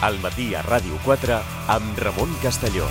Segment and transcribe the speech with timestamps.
[0.00, 1.34] Al matí a Ràdio 4
[1.68, 2.86] amb Ramon Castelló.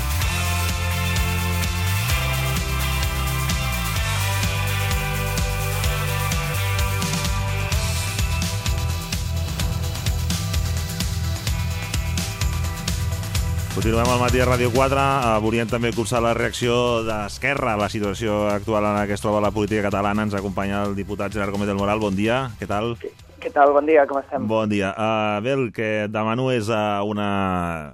[13.74, 15.00] Continuem al matí a Ràdio 4.
[15.00, 19.24] Eh, volíem també cursar la reacció d'Esquerra a la situació actual en la que es
[19.24, 20.28] troba la política catalana.
[20.28, 22.06] Ens acompanya el diputat Gerard Gómez del Moral.
[22.06, 23.00] Bon dia, què tal?
[23.50, 23.72] Què tal?
[23.74, 24.44] Bon dia, com estem?
[24.46, 24.92] Bon dia.
[24.94, 27.30] Uh, bé, el que et demano és uh, una,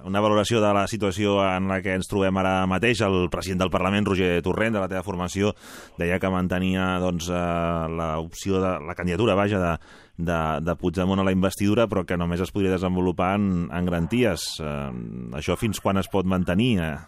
[0.04, 3.00] una valoració de la situació en la que ens trobem ara mateix.
[3.06, 5.54] El president del Parlament, Roger Torrent, de la teva formació,
[5.96, 9.72] deia que mantenia doncs, uh, l'opció de la candidatura, vaja, de,
[10.28, 14.44] de, de Puigdemont a la investidura, però que només es podria desenvolupar en, en garanties.
[14.60, 14.92] Uh,
[15.40, 16.74] això fins quan es pot mantenir?
[16.84, 17.00] Uh?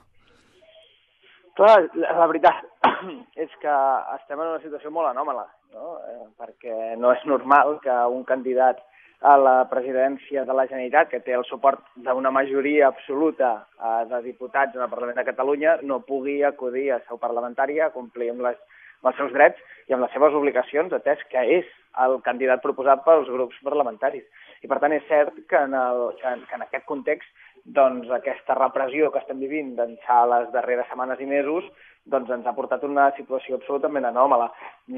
[1.60, 2.64] Clar, la, la veritat
[3.44, 3.78] és que
[4.16, 5.98] estem en una situació molt anòmala, no?
[6.08, 8.80] Eh, perquè no és normal que un candidat
[9.20, 14.22] a la presidència de la Generalitat, que té el suport d'una majoria absoluta eh, de
[14.28, 18.46] diputats en el Parlament de Catalunya, no pugui acudir a seu parlamentària a complir amb,
[18.46, 18.60] les,
[19.02, 19.58] amb els seus drets
[19.88, 21.74] i amb les seves obligacions, atès que és
[22.04, 24.22] el candidat proposat pels grups parlamentaris.
[24.62, 27.26] I per tant és cert que en, el, que en, que en aquest context
[27.74, 31.66] doncs aquesta repressió que estem vivint d'ençà les darreres setmanes i mesos
[32.08, 34.48] doncs ens ha portat una situació absolutament anòmala.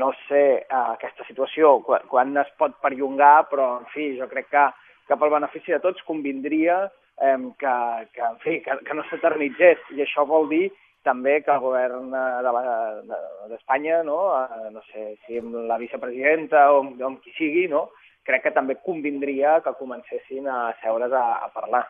[0.03, 4.51] No sé eh, aquesta situació quan, quan es pot perllongar, però en fi, jo crec
[4.53, 4.67] que,
[5.09, 7.75] que pel benefici de tots convindria eh, que,
[8.15, 10.69] que, en fi, que, que no s'eternitzés i això vol dir
[11.03, 16.85] també que el govern d'Espanya, de, no, eh, no sé si amb la vicepresidenta o
[16.85, 17.89] amb, amb qui sigui, no,
[18.29, 21.89] crec que també convindria que comencessin a seure's a, a parlar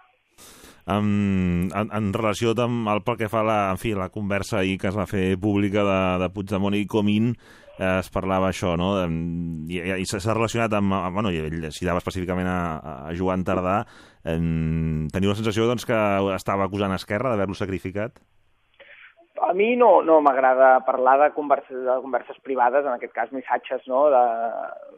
[0.91, 4.79] en, en, en relació amb el pel que fa la, en fi, la conversa ahir
[4.81, 7.35] que es va fer pública de, de Puigdemont i Comín,
[7.79, 8.93] eh, es parlava això, no?
[9.71, 12.59] I, i s'ha relacionat amb, bueno, ell citava específicament a,
[13.11, 13.81] a Joan Tardà,
[14.25, 14.37] eh,
[15.15, 16.03] teniu la sensació doncs, que
[16.37, 18.21] estava acusant Esquerra d'haver-lo sacrificat?
[19.41, 23.87] A mi no, no m'agrada parlar de converses, de converses privades, en aquest cas missatges
[23.89, 24.21] no, de,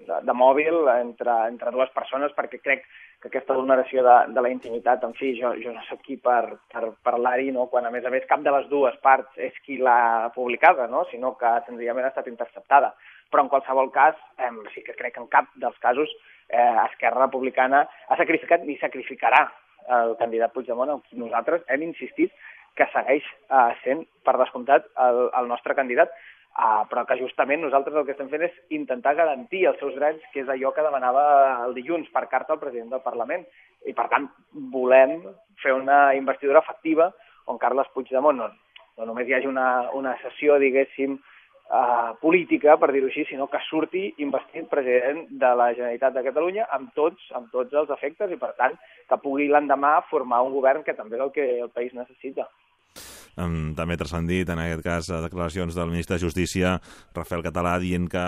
[0.08, 2.82] de, de mòbil entre, entre dues persones, perquè crec
[3.22, 6.58] que aquesta vulneració de, de la intimitat, en fi, jo, jo no sóc qui per,
[6.72, 7.68] per parlar-hi, no?
[7.70, 11.04] quan a més a més cap de les dues parts és qui l'ha publicada, no?
[11.10, 12.90] sinó que senzillament ha estat interceptada.
[13.30, 16.10] Però en qualsevol cas, eh, sí que crec que en cap dels casos
[16.48, 19.46] eh, Esquerra Republicana ha sacrificat ni sacrificarà
[19.90, 22.34] el candidat Puigdemont, nosaltres hem insistit
[22.78, 26.10] que segueix eh, sent, per descomptat, el, el nostre candidat,
[26.52, 30.20] Uh, però que justament nosaltres el que estem fent és intentar garantir els seus drets,
[30.34, 31.22] que és allò que demanava
[31.64, 33.46] el dilluns per carta al president del Parlament.
[33.88, 34.26] I, per tant,
[34.74, 35.22] volem
[35.62, 37.08] fer una investidura efectiva
[37.48, 38.50] on Carles Puigdemont no,
[39.00, 41.16] no només hi hagi una, una sessió, diguéssim,
[41.72, 46.68] uh, política, per dir-ho així, sinó que surti investit president de la Generalitat de Catalunya
[46.76, 48.76] amb tots, amb tots els efectes i, per tant,
[49.08, 52.50] que pugui l'endemà formar un govern que també és el que el país necessita
[53.36, 56.76] um, també transcendit, en aquest cas, declaracions del ministre de Justícia,
[57.16, 58.24] Rafael Català, dient que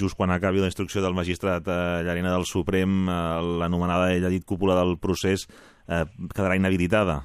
[0.00, 3.18] just quan acabi la instrucció del magistrat eh, Llarena del Suprem, eh,
[3.62, 5.48] l'anomenada, ell ha dit, cúpula del procés,
[5.88, 6.04] eh,
[6.34, 7.22] quedarà inhabilitada.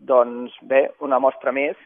[0.00, 1.76] Doncs bé, una mostra més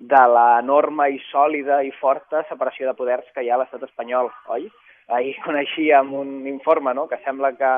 [0.00, 4.30] de l'enorme i sòlida i forta separació de poders que hi ha a l'estat espanyol,
[4.48, 4.70] oi?
[5.10, 7.06] Ahir coneixíem un informe no?
[7.10, 7.72] que sembla que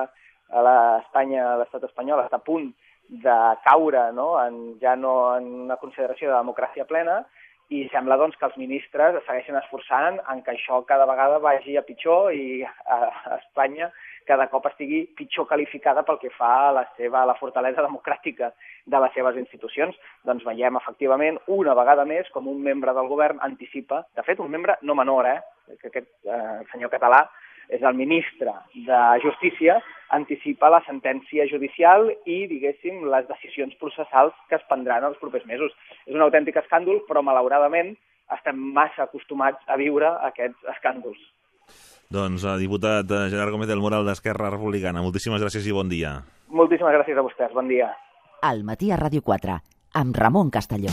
[0.53, 2.71] l'Espanya, l'estat espanyol està a punt
[3.09, 4.35] de caure no?
[4.41, 7.23] En, ja no en una consideració de democràcia plena
[7.73, 11.77] i sembla doncs, que els ministres es segueixen esforçant en que això cada vegada vagi
[11.79, 12.99] a pitjor i a,
[13.39, 13.91] Espanya
[14.29, 18.53] cada cop estigui pitjor qualificada pel que fa a la seva a la fortalesa democràtica
[18.87, 19.97] de les seves institucions.
[20.29, 24.53] Doncs veiem efectivament una vegada més com un membre del govern anticipa, de fet un
[24.53, 25.41] membre no menor, eh,
[25.81, 27.25] que aquest eh, senyor català
[27.73, 28.53] és el ministre
[28.87, 29.79] de Justícia,
[30.13, 35.73] anticipa la sentència judicial i, diguéssim, les decisions processals que es prendran els propers mesos.
[36.05, 37.95] És un autèntic escàndol, però malauradament
[38.33, 41.21] estem massa acostumats a viure aquests escàndols.
[42.13, 46.19] Doncs, eh, diputat eh, Gerard Gómez del Moral d'Esquerra Republicana, moltíssimes gràcies i bon dia.
[46.53, 47.89] Moltíssimes gràcies a vostès, bon dia.
[48.45, 49.59] Al matí a Ràdio 4,
[50.03, 50.93] amb Ramon Castelló.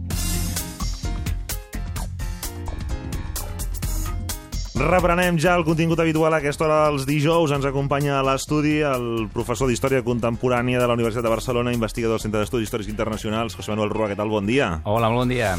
[4.81, 7.51] Reprenem ja el contingut habitual a aquesta hora dels dijous.
[7.53, 12.23] Ens acompanya a l'estudi el professor d'Història Contemporània de la Universitat de Barcelona, investigador del
[12.23, 14.07] Centre d'Estudis Històrics Internacionals, José Manuel Rua.
[14.09, 14.31] Què tal?
[14.33, 14.71] Bon dia.
[14.89, 15.51] Hola, bon dia.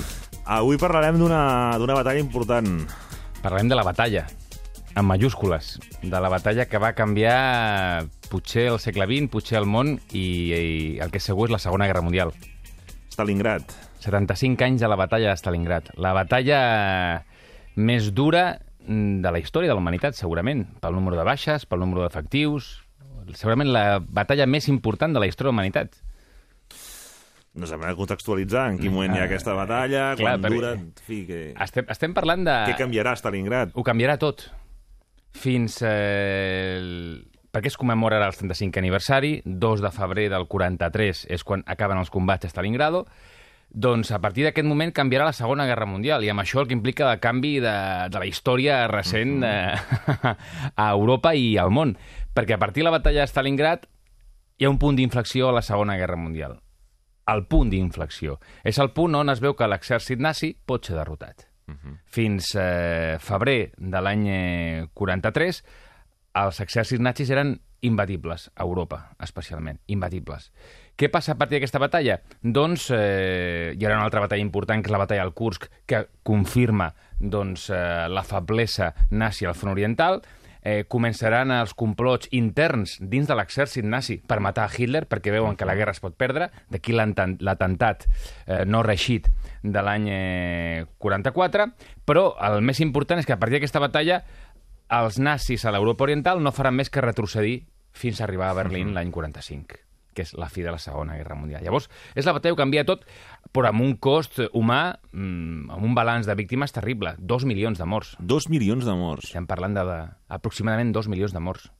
[0.43, 2.81] Avui parlarem d'una batalla important.
[3.45, 4.25] Parlarem de la batalla,
[4.97, 10.01] en majúscules, de la batalla que va canviar potser el segle XX, potser el món,
[10.11, 12.35] i, i el que és segur és la Segona Guerra Mundial.
[13.15, 13.71] Stalingrad.
[14.03, 15.95] 75 anys de la batalla de Stalingrad.
[15.95, 17.23] La batalla
[17.79, 22.03] més dura de la història de la humanitat, segurament, pel número de baixes, pel número
[22.05, 22.73] d'efectius,
[23.39, 26.01] segurament la batalla més important de la història de la humanitat.
[27.53, 30.71] No sabem contextualitzar en quin moment hi ha aquesta batalla, Clar, quan dura...
[30.79, 31.41] En fi, que...
[31.61, 32.55] Estem, estem parlant de...
[32.71, 33.75] Què canviarà Stalingrad?
[33.77, 34.47] Ho canviarà tot.
[35.37, 35.83] Fins...
[35.85, 41.43] Eh, el- perquè es commemora ara el 35 aniversari, 2 de febrer del 43 és
[41.45, 43.03] quan acaben els combats a Stalingrado,
[43.73, 46.77] doncs a partir d'aquest moment canviarà la Segona Guerra Mundial, i amb això el que
[46.77, 47.77] implica el canvi de,
[48.13, 49.73] de la història recent eh,
[50.85, 51.97] a Europa i al món.
[52.37, 53.89] Perquè a partir de la batalla de Stalingrad
[54.59, 56.59] hi ha un punt d'inflexió a la Segona Guerra Mundial.
[57.33, 58.37] El punt d'inflexió.
[58.65, 61.49] És el punt on es veu que l'exèrcit nazi pot ser derrotat.
[62.13, 65.61] Fins eh, febrer de l'any eh, 43,
[66.43, 70.51] els exèrcits nazis eren imbatibles, a Europa, especialment, imbatibles.
[71.03, 72.21] Què passa a partir d'aquesta batalla?
[72.47, 76.05] Doncs eh, hi haurà una altra batalla important, que és la batalla del Kursk, que
[76.23, 80.23] confirma doncs, eh, la feblesa nazi al front oriental,
[80.63, 85.59] eh, començaran els complots interns dins de l'exèrcit nazi per matar a Hitler, perquè veuen
[85.59, 89.27] que la guerra es pot perdre, d'aquí l'atemptat eh, no reixit
[89.67, 91.73] de l'any eh, 44,
[92.07, 94.23] però el més important és que a partir d'aquesta batalla
[95.03, 98.95] els nazis a l'Europa Oriental no faran més que retrocedir fins a arribar a Berlín
[98.95, 99.82] l'any 45
[100.15, 101.65] que és la fi de la Segona Guerra Mundial.
[101.65, 103.05] Llavors, és la batalla que canvia tot,
[103.53, 107.15] però amb un cost humà, mm, amb un balanç de víctimes terrible.
[107.19, 108.17] Dos milions de morts.
[108.19, 109.31] Dos milions de morts.
[109.33, 109.99] Estem parlant de, de
[110.29, 111.71] aproximadament dos milions de morts.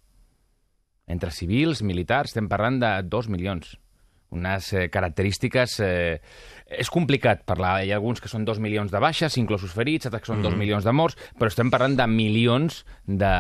[1.07, 3.77] Entre civils, militars, estem parlant de dos milions.
[4.33, 5.79] Unes eh, característiques...
[5.85, 6.21] Eh,
[6.73, 7.83] és complicat parlar.
[7.85, 10.55] Hi ha alguns que són dos milions de baixes, inclosos ferits, altres que són dos
[10.57, 13.33] milions de morts, però estem parlant de milions de,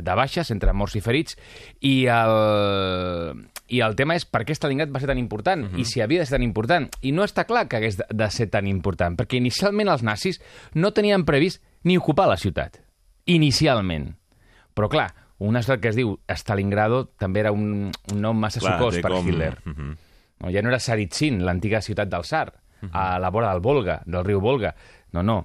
[0.00, 1.36] de baixes entre morts i ferits.
[1.84, 6.00] I el, I el tema és per què Stalingrad va ser tan important i si
[6.00, 6.88] havia de ser tan important.
[7.04, 10.40] I no està clar que hagués de, de ser tan important, perquè inicialment els nazis
[10.72, 12.80] no tenien previst ni ocupar la ciutat.
[13.28, 14.14] Inicialment.
[14.72, 15.10] Però clar,
[15.44, 19.02] una és el que es diu Stalingrado també era un, un nom massa Clar, sucós
[19.04, 19.58] per com- Hitler.
[19.66, 19.98] Mhm.
[20.40, 22.48] No, ja no era Saritsin, l'antiga ciutat del Sar,
[22.92, 24.74] a la vora del Volga, del riu Volga.
[25.12, 25.38] No, no.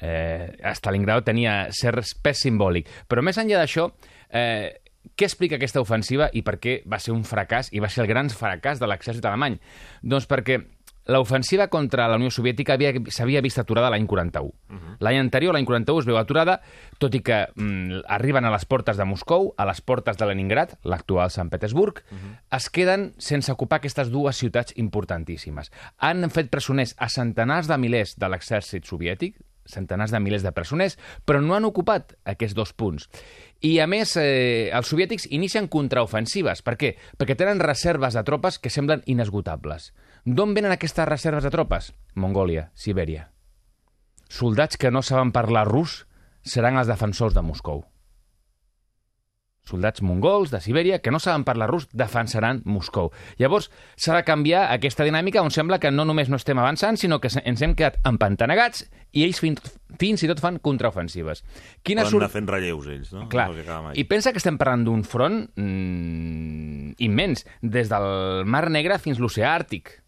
[0.00, 2.90] Eh, Stalingrado tenia cert pes simbòlic.
[3.08, 3.88] Però més enllà d'això,
[4.28, 4.80] eh,
[5.16, 8.10] què explica aquesta ofensiva i per què va ser un fracàs i va ser el
[8.10, 9.58] gran fracàs de l'exèrcit alemany?
[10.02, 10.60] Doncs perquè
[11.06, 14.52] l'ofensiva contra la Unió Soviètica havia- s'havia vist aturada l'any 41.
[15.00, 16.60] L'any anterior, l'any 41, es veu aturada,
[16.98, 20.78] tot i que mm, arriben a les portes de Moscou, a les portes de Leningrad,
[20.84, 22.02] l'actual Sant Petersburg,
[22.50, 25.70] es queden sense ocupar aquestes dues ciutats importantíssimes.
[25.98, 30.98] Han fet presoners a centenars de milers de l'exèrcit soviètic, centenars de milers de presoners,
[31.24, 33.08] però no han ocupat aquests dos punts.
[33.64, 36.60] I, a més, eh, els soviètics inicien contraofensives.
[36.60, 36.90] Per què?
[37.16, 39.94] Perquè tenen reserves de tropes que semblen inesgotables.
[40.24, 41.92] D'on venen aquestes reserves de tropes?
[42.16, 43.28] Mongòlia, Sibèria.
[44.32, 46.04] Soldats que no saben parlar rus
[46.40, 47.82] seran els defensors de Moscou.
[49.64, 53.10] Soldats mongols de Sibèria que no saben parlar rus defensaran Moscou.
[53.40, 57.16] Llavors, s'ha de canviar aquesta dinàmica on sembla que no només no estem avançant, sinó
[57.20, 59.64] que ens hem quedat empantanegats i ells fins,
[60.00, 61.44] fins i tot fan contraofensives.
[61.82, 63.24] Quina Poden anar fent relleus, ells, no?
[63.32, 69.00] Clar, No i pensa que estem parlant d'un front mm, immens, des del Mar Negre
[69.00, 70.03] fins l'oceà Àrtic.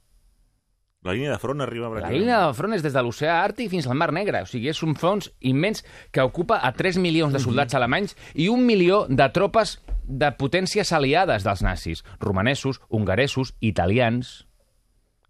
[1.07, 1.91] La línia de front arriba...
[2.03, 4.43] La línia del front és des de l'oceà Àrtic fins al Mar Negre.
[4.43, 8.49] O sigui, és un front immens que ocupa a 3 milions de soldats alemanys i
[8.53, 12.03] un milió de tropes de potències aliades dels nazis.
[12.23, 14.47] Romanesos, hongaresos, italians,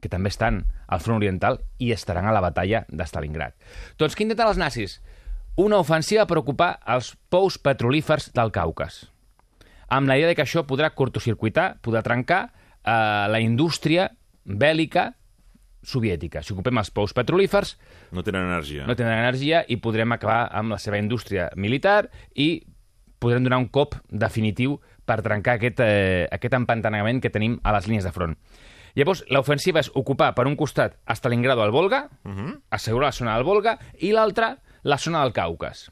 [0.01, 3.57] que també estan al front oriental i estaran a la batalla de Stalingrad.
[4.01, 5.01] Doncs què intenten els nazis?
[5.57, 9.07] Una ofensiva per ocupar els pous petrolífers del Caucas
[9.89, 14.11] amb la idea de que això podrà cortocircuitar, podrà trencar eh, la indústria
[14.47, 15.13] bèl·lica
[15.87, 16.43] soviètica.
[16.43, 17.77] Si ocupem els pous petrolífers,
[18.13, 18.87] No tenen energia.
[18.87, 22.67] no tindran energia i podrem acabar amb la seva indústria militar i
[23.19, 27.87] podrem donar un cop definitiu per trencar aquest, eh, aquest empantanament que tenim a les
[27.87, 28.37] línies de front.
[28.97, 32.09] Llavors, l'ofensiva és ocupar per un costat Stalingrado al Volga,
[32.71, 35.91] assegurar la zona del Volga, i l'altra, la zona del Caucas.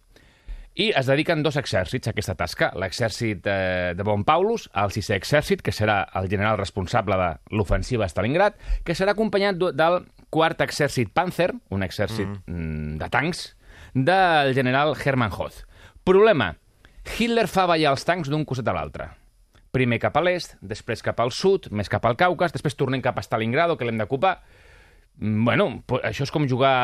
[0.75, 2.73] I es dediquen dos exèrcits a aquesta tasca.
[2.75, 8.04] L'exèrcit eh, de Von Paulus, el sisè exèrcit, que serà el general responsable de l'ofensiva
[8.04, 10.00] a Stalingrad, que serà acompanyat del
[10.35, 12.97] quart exèrcit Panzer, un exèrcit mm.
[12.99, 13.45] de tancs,
[13.95, 15.62] del general Hermann Hoth.
[16.02, 16.57] Problema,
[17.07, 19.07] Hitler fa ballar els tancs d'un costat a l'altre.
[19.75, 23.19] Primer cap a l'est, després cap al sud, més cap al Caucas, després tornem cap
[23.19, 24.40] a Stalingrado, que l'hem d'ocupar.
[25.21, 25.69] Mm, Bueno,
[26.02, 26.75] això és com jugar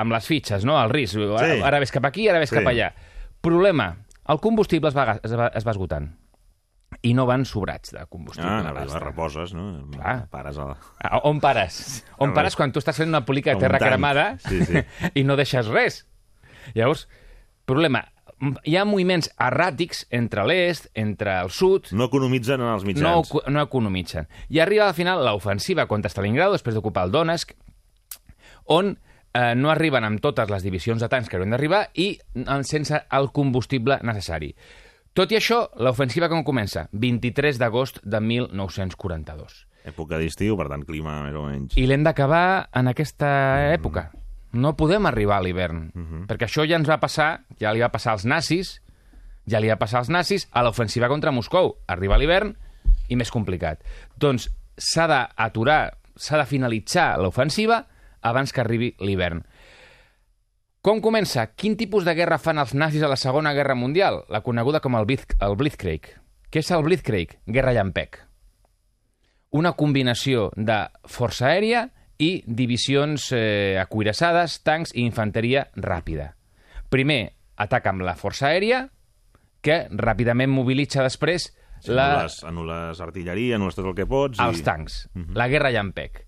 [0.00, 0.74] amb les fitxes, no?
[0.82, 1.14] El risc.
[1.38, 1.62] Ara, Sí.
[1.62, 2.56] ara ves cap aquí, ara ves Sí.
[2.56, 2.90] cap allà.
[3.40, 6.10] Problema, el combustible es va, es va, es va esgotant.
[7.04, 8.48] i no van sobrats de combustible.
[8.50, 9.00] Ah, l'astre.
[9.04, 9.84] reposes, no?
[9.92, 10.26] Clar.
[10.32, 10.76] Pares a la...
[11.04, 12.02] Ah, On pares?
[12.18, 13.20] On pares quan tu estàs fent una
[13.52, 14.80] Com de terra cremada Sí, sí.
[15.20, 16.06] i no deixes res.
[16.74, 17.04] Llavors,
[17.68, 18.06] problema,
[18.64, 23.30] hi ha moviments erràtics entre l'est, entre el sud, No economitzen en els no, mitjans.
[23.30, 24.26] ocu- no economitzen.
[24.48, 27.52] I arriba al final l'ofensiva contra Stalingrado, després d'ocupar el Donetsk,
[28.64, 28.96] on
[29.32, 32.12] eh, no arriben amb totes les divisions de tancs que haurien d'arribar i
[32.66, 34.52] sense el combustible necessari.
[35.16, 36.86] Tot i això, l'ofensiva com comença?
[36.92, 39.64] 23 d'agost de 1942.
[39.88, 41.76] Època d'estiu, per tant, clima més o menys.
[41.80, 43.30] I l'hem d'acabar en aquesta
[43.72, 44.10] època.
[44.52, 45.88] No podem arribar a l'hivern,
[46.28, 48.78] perquè això ja ens va passar, ja li va passar als nazis,
[49.48, 51.74] ja li va passar als nazis a l'ofensiva contra Moscou.
[51.88, 52.54] Arriba l'hivern
[53.08, 53.82] i més complicat.
[54.16, 57.82] Doncs s'ha d'aturar, s'ha de finalitzar l'ofensiva
[58.22, 59.42] abans que arribi l'hivern.
[60.82, 61.44] Com comença?
[61.58, 64.22] Quin tipus de guerra fan els nazis a la Segona Guerra Mundial?
[64.30, 66.08] La coneguda com el, Blitz, el Blitzkrieg.
[66.48, 67.34] Què és el Blitzkrieg?
[67.46, 68.22] Guerra llampec.
[69.58, 76.32] Una combinació de força aèria i divisions eh, acuirassades, tancs i infanteria ràpida.
[76.88, 78.86] Primer, ataca amb la força aèria,
[79.60, 84.40] que ràpidament mobilitza després Sí, la, Anules, anules artilleria, anules tot el que pots.
[84.42, 84.64] els i...
[84.66, 84.96] tancs,
[85.38, 86.24] la guerra llampec.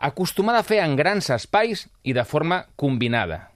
[0.00, 3.50] Acostumada a fer en grans espais i de forma combinada.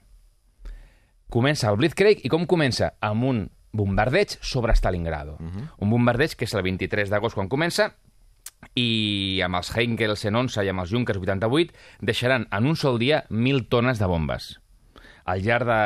[1.33, 2.91] Comença el Blitzkrieg i com comença?
[3.01, 3.39] Amb un
[3.75, 5.39] bombardeig sobre Stalingrado.
[5.81, 7.89] Un bombardeig que és el 23 d'agost quan comença
[8.77, 11.73] i amb els Henkels en 11 i amb els Junkers 88
[12.05, 14.53] deixaran en un sol dia 1.000 tones de bombes.
[15.25, 15.81] Al llarg de...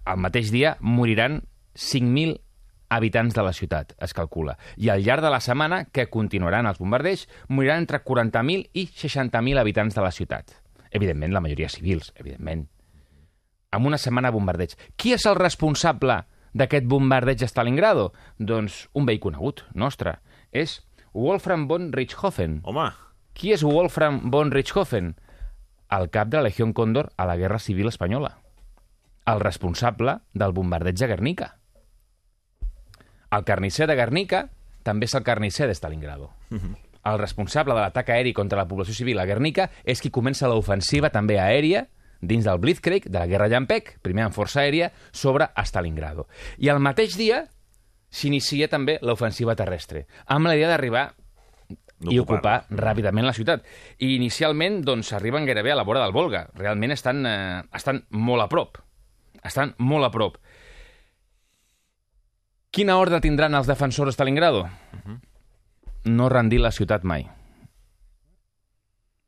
[0.00, 1.42] al mateix dia moriran
[1.76, 2.40] 5.000
[2.88, 4.56] habitants de la ciutat, es calcula.
[4.76, 9.60] I al llarg de la setmana, que continuaran els bombardeigs, moriran entre 40.000 i 60.000
[9.60, 10.54] habitants de la ciutat.
[10.90, 12.66] Evidentment, la majoria civils, evidentment.
[13.72, 14.76] Amb una setmana de bombardeig.
[14.96, 16.22] Qui és el responsable
[16.56, 18.12] d'aquest bombardeig a Stalingrado?
[18.38, 20.20] Doncs un vell conegut, nostre.
[20.52, 20.80] És
[21.12, 22.60] Wolfram von Richthofen.
[22.64, 22.90] Home,
[23.36, 25.10] Qui és Wolfram von Richthofen?
[25.92, 28.38] El cap de la Legió Còndor a la Guerra Civil Espanyola.
[29.28, 31.48] El responsable del bombardeig de Guernica.
[33.36, 34.46] El carnisser de Guernica
[34.86, 36.30] també és el carnisser de Stalingrado.
[37.06, 41.12] El responsable de l'atac aeri contra la població civil a Guernica és qui comença l'ofensiva
[41.14, 41.86] també aèria
[42.20, 46.26] dins del Blitzkrieg, de la Guerra Llampec, primer en força aèria, sobre Stalingrado.
[46.58, 47.44] I el mateix dia
[48.08, 51.10] s'inicia també l'ofensiva terrestre, amb la idea d'arribar
[52.10, 53.64] i ocupar ràpidament la ciutat.
[53.98, 56.46] I inicialment, doncs, arriben gairebé a la vora del Volga.
[56.54, 58.78] Realment estan, eh, estan molt a prop.
[59.42, 60.36] Estan molt a prop.
[62.76, 64.66] Quina ordre tindran els defensors de Stalingrado?
[66.12, 67.22] No rendir la ciutat mai.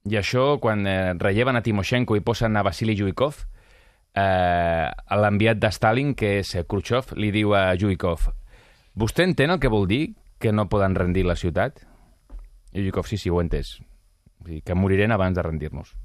[0.05, 3.38] I això, quan eh, relleven a Timoshenko i posen a Vasily Zhuikov,
[4.12, 4.85] eh,
[5.23, 8.28] l'enviat de Stalin, que és eh, Khrushchev, li diu a Zhuikov
[9.00, 10.02] «Vostè entén el que vol dir
[10.37, 11.81] que no poden rendir la ciutat?»
[12.76, 13.78] I Zhuikov, sí, sí, ho he entès.
[14.45, 15.97] Vull dir, que morirem abans de rendir-nos.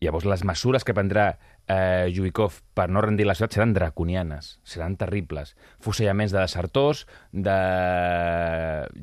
[0.00, 1.34] Llavors, les mesures que prendrà
[1.68, 5.54] eh, Zhuikov per no rendir la ciutat seran draconianes, seran terribles.
[5.80, 7.56] Fusellaments de desertors, de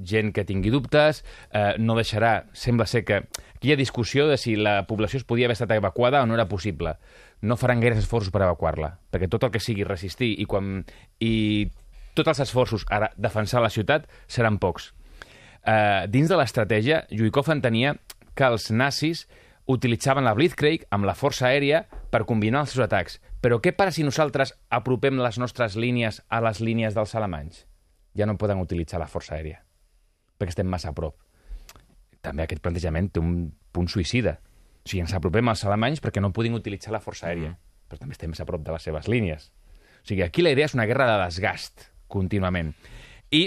[0.06, 2.46] gent que tingui dubtes, eh, no deixarà...
[2.54, 3.24] Sembla ser que
[3.56, 6.38] aquí hi ha discussió de si la població es podia haver estat evacuada o no
[6.38, 6.98] era possible.
[7.42, 10.84] No faran gaires esforços per evacuar-la, perquè tot el que sigui resistir i, quan,
[11.20, 11.72] i
[12.14, 14.92] tots els esforços a defensar la ciutat seran pocs.
[15.62, 17.96] Eh, dins de l'estratègia, Zhuikov entenia
[18.38, 19.26] que els nazis
[19.72, 23.20] utilitzaven la Blitzkrieg amb la força aèria per combinar els seus atacs.
[23.42, 27.66] Però què passa si nosaltres apropem les nostres línies a les línies dels alemanys?
[28.18, 29.62] Ja no poden utilitzar la força aèria,
[30.38, 31.16] perquè estem massa a prop.
[32.22, 34.38] També aquest plantejament té un punt suïcida.
[34.82, 37.56] O sigui, ens apropem als alemanys perquè no puguin utilitzar la força aèria,
[37.88, 39.50] però també estem més a prop de les seves línies.
[40.02, 42.74] O sigui, aquí la idea és una guerra de desgast, contínuament.
[43.32, 43.46] I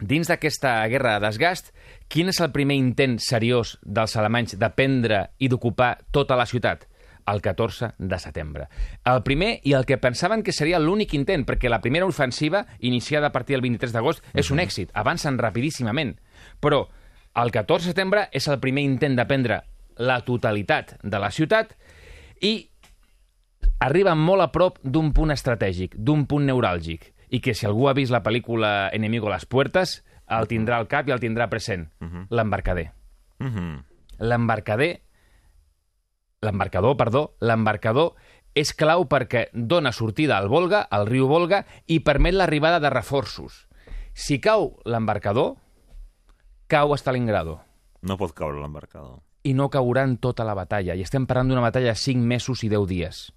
[0.00, 1.70] dins d'aquesta guerra de desgast,
[2.08, 6.88] quin és el primer intent seriós dels alemanys de prendre i d'ocupar tota la ciutat?
[7.24, 8.66] El 14 de setembre.
[9.08, 13.30] El primer i el que pensaven que seria l'únic intent, perquè la primera ofensiva, iniciada
[13.30, 16.18] a partir del 23 d'agost, és un èxit, avancen rapidíssimament.
[16.60, 16.82] Però
[17.40, 19.62] el 14 de setembre és el primer intent de prendre
[19.96, 21.72] la totalitat de la ciutat
[22.42, 22.68] i
[23.80, 27.96] arriben molt a prop d'un punt estratègic, d'un punt neuràlgic, i que si algú ha
[27.96, 29.96] vist la pel·lícula Enemigo a les puertes,
[30.30, 31.88] el tindrà al cap i el tindrà present.
[32.30, 32.92] L'embarcader.
[33.42, 33.82] Mhm.
[34.22, 34.92] L'embarcader,
[36.44, 38.14] l'embarcador, perdó, l'embarcador
[38.54, 43.64] és clau perquè dona sortida al Volga, al riu Volga, i permet l'arribada de reforços.
[44.14, 45.56] Si cau l'embarcador,
[46.70, 47.60] cau Stalingrado
[48.02, 49.18] No pot caure l'embarcador.
[49.42, 50.94] i no caurà en tota la batalla.
[50.94, 53.32] I estem parlant d'una batalla de 5 mesos i 10 dies.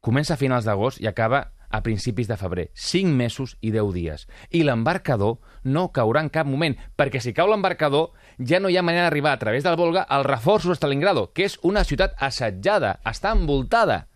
[0.00, 2.70] Comença a finals d'agost i acaba a principis de febrer.
[2.74, 4.26] 5 mesos i 10 dies.
[4.50, 8.84] I l'embarcador no caurà en cap moment, perquè si cau l'embarcador ja no hi ha
[8.84, 12.98] manera d'arribar a través del Volga als reforços a Stalingrado, que és una ciutat assetjada,
[13.06, 14.06] està envoltada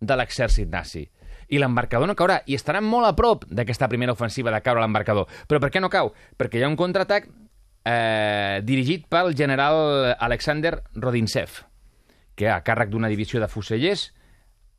[0.00, 1.06] de l'exèrcit nazi.
[1.48, 5.30] I l'embarcador no caurà, i estarà molt a prop d'aquesta primera ofensiva de caure l'embarcador.
[5.46, 6.12] Però per què no cau?
[6.36, 7.28] Perquè hi ha un contraatac
[7.86, 11.62] eh, dirigit pel general Alexander Rodintsev,
[12.34, 14.10] que a càrrec d'una divisió de fusellers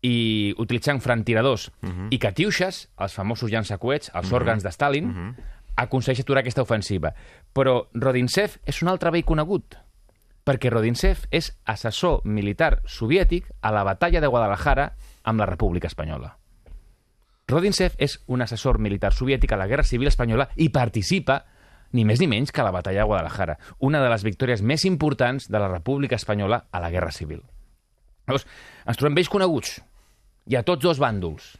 [0.07, 2.07] i utilitzant frantiradors uh -huh.
[2.11, 4.35] i catiuixes, els famosos llançacoets, els uh -huh.
[4.35, 5.35] òrgans de Stalin, uh -huh.
[5.75, 7.13] aconsegueix aturar aquesta ofensiva.
[7.53, 9.77] Però Rodintsev és un altre vell conegut,
[10.45, 16.37] perquè Rodintsev és assessor militar soviètic a la batalla de Guadalajara amb la República Espanyola.
[17.47, 21.45] Rodintsev és un assessor militar soviètic a la Guerra Civil Espanyola i participa
[21.91, 24.83] ni més ni menys que a la batalla de Guadalajara, una de les victòries més
[24.85, 27.43] importants de la República Espanyola a la Guerra Civil.
[28.27, 28.43] Llavors,
[28.85, 29.77] ens trobem vells coneguts,
[30.47, 31.55] i a tots dos bàndols.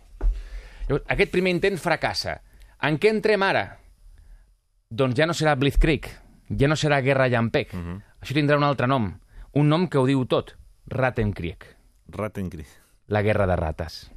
[0.88, 2.38] Llavors, aquest primer intent fracassa.
[2.88, 3.66] En què entrem ara?
[4.90, 6.08] Doncs ja no serà Blitzkrieg,
[6.60, 7.74] ja no serà Guerra Llampec.
[7.74, 8.02] Uh -huh.
[8.22, 9.20] Això tindrà un altre nom,
[9.54, 10.56] un nom que ho diu tot,
[10.88, 11.66] Rattenkrieg.
[12.08, 12.68] Rattenkrieg.
[13.08, 14.10] La guerra de rates.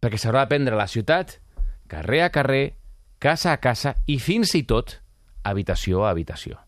[0.00, 1.40] Perquè s'haurà de prendre la ciutat
[1.88, 2.74] carrer a carrer,
[3.18, 5.00] casa a casa i fins i tot
[5.44, 6.65] habitació a habitació.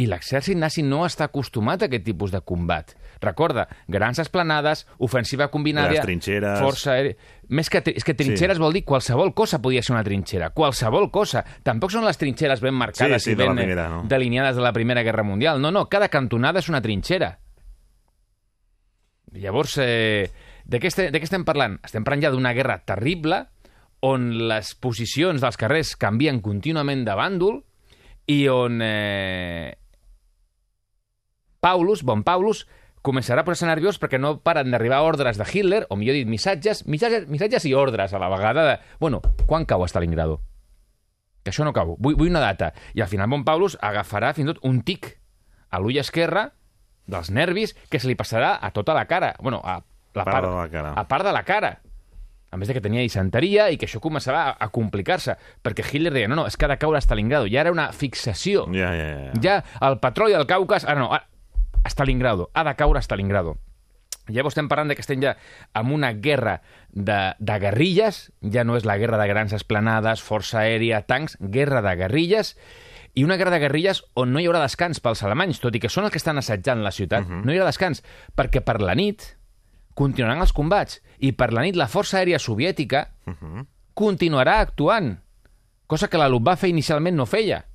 [0.00, 2.94] I l'exèrcit nazi no està acostumat a aquest tipus de combat.
[3.22, 5.92] Recorda, grans esplanades, ofensiva combinada...
[5.92, 6.62] Les trinxeres...
[6.62, 7.16] Força aèria...
[7.52, 8.62] Més que, és que trinxeres sí.
[8.62, 10.48] vol dir qualsevol cosa podia ser una trinxera.
[10.56, 11.44] Qualsevol cosa.
[11.62, 14.00] Tampoc són les trinxeres ben marcades sí, sí, i ben de primera, no?
[14.08, 15.60] delineades de la Primera Guerra Mundial.
[15.60, 17.34] No, no, cada cantonada és una trinxera.
[19.36, 20.30] Llavors, eh,
[20.64, 21.76] de, què estem, de què estem parlant?
[21.84, 23.44] Estem parlant ja d'una guerra terrible
[24.02, 27.60] on les posicions dels carrers canvien contínuament de bàndol
[28.32, 29.76] i on eh,
[31.62, 32.64] Paulus, bon Paulus,
[33.06, 36.80] començarà a posar-se nerviós perquè no paren d'arribar ordres de Hitler, o millor dit, missatges,
[36.90, 38.72] missatges, missatges i ordres a la vegada de...
[38.98, 40.40] Bueno, quan cau Stalingrado?
[41.46, 41.94] Que això no cau.
[42.02, 42.72] Vull, vull una data.
[42.98, 45.06] I al final Bon Paulus agafarà fins i tot un tic
[45.70, 46.48] a l'ull esquerre
[47.06, 49.36] dels nervis que se li passarà a tota la cara.
[49.38, 49.78] Bueno, a
[50.18, 50.92] la Part part, de la cara.
[50.98, 51.72] A part de la cara.
[52.50, 56.10] A més de que tenia disenteria i que això començava a, a complicar-se, perquè Hitler
[56.12, 57.46] deia, no, no, és que ha de caure a Stalingrado.
[57.46, 58.66] Ja era una fixació.
[58.74, 59.42] Ja, ja, ja.
[59.46, 60.84] Ja el petroli del Caucas...
[60.84, 61.30] Ara no, ara,
[61.82, 62.50] a Stalingrado.
[62.54, 63.58] Ha de caure a Stalingrado.
[64.28, 65.34] Llavors estem parlant de que estem ja
[65.74, 66.60] amb una guerra
[66.92, 71.82] de, de guerrilles, ja no és la guerra de grans esplanades, força aèria, tancs, guerra
[71.82, 72.54] de guerrilles,
[73.14, 75.90] i una guerra de guerrilles on no hi haurà descans pels alemanys, tot i que
[75.90, 77.44] són els que estan assetjant la ciutat, uh -huh.
[77.44, 78.02] no hi haurà descans,
[78.36, 79.36] perquè per la nit
[79.94, 83.66] continuaran els combats, i per la nit la força aèria soviètica Uh -huh.
[83.94, 85.20] continuarà actuant,
[85.86, 87.66] cosa que la Luftwaffe inicialment no feia.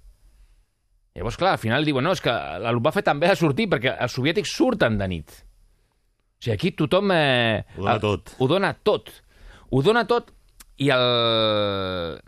[1.18, 2.30] Llavors, clar, al final diuen, no, és que
[2.62, 5.32] la Luftwaffe també ha de sortir perquè els soviètics surten de nit.
[6.38, 7.10] O sigui, aquí tothom...
[7.16, 8.34] Eh, Ho dona el- tot.
[8.38, 9.10] Ho dona tot.
[9.74, 10.30] Ho dona tot
[10.78, 12.22] i el...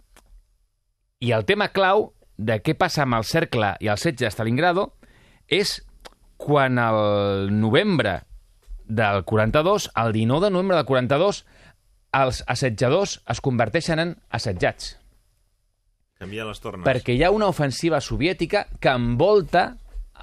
[1.21, 4.85] I el tema clau de què passa amb el cercle i el setge de Stalingrado
[5.51, 5.77] és
[6.39, 8.21] quan el novembre
[8.87, 11.41] del 42, el 19 de novembre del 42,
[12.15, 14.95] els assetjadors es converteixen en assetjats
[16.19, 16.83] Canvia les tornes.
[16.83, 19.77] perquè hi ha una ofensiva soviètica que envolta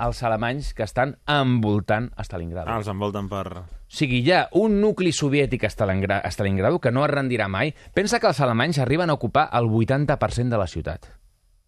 [0.05, 2.69] els alemanys que estan envoltant a Stalingrado.
[2.69, 3.47] Ah, els envolten per...
[3.49, 7.47] O sigui, hi ha un nucli soviètic a Stalingra- a Stalingrado que no es rendirà
[7.49, 7.73] mai.
[7.97, 11.09] Pensa que els alemanys arriben a ocupar el 80% de la ciutat.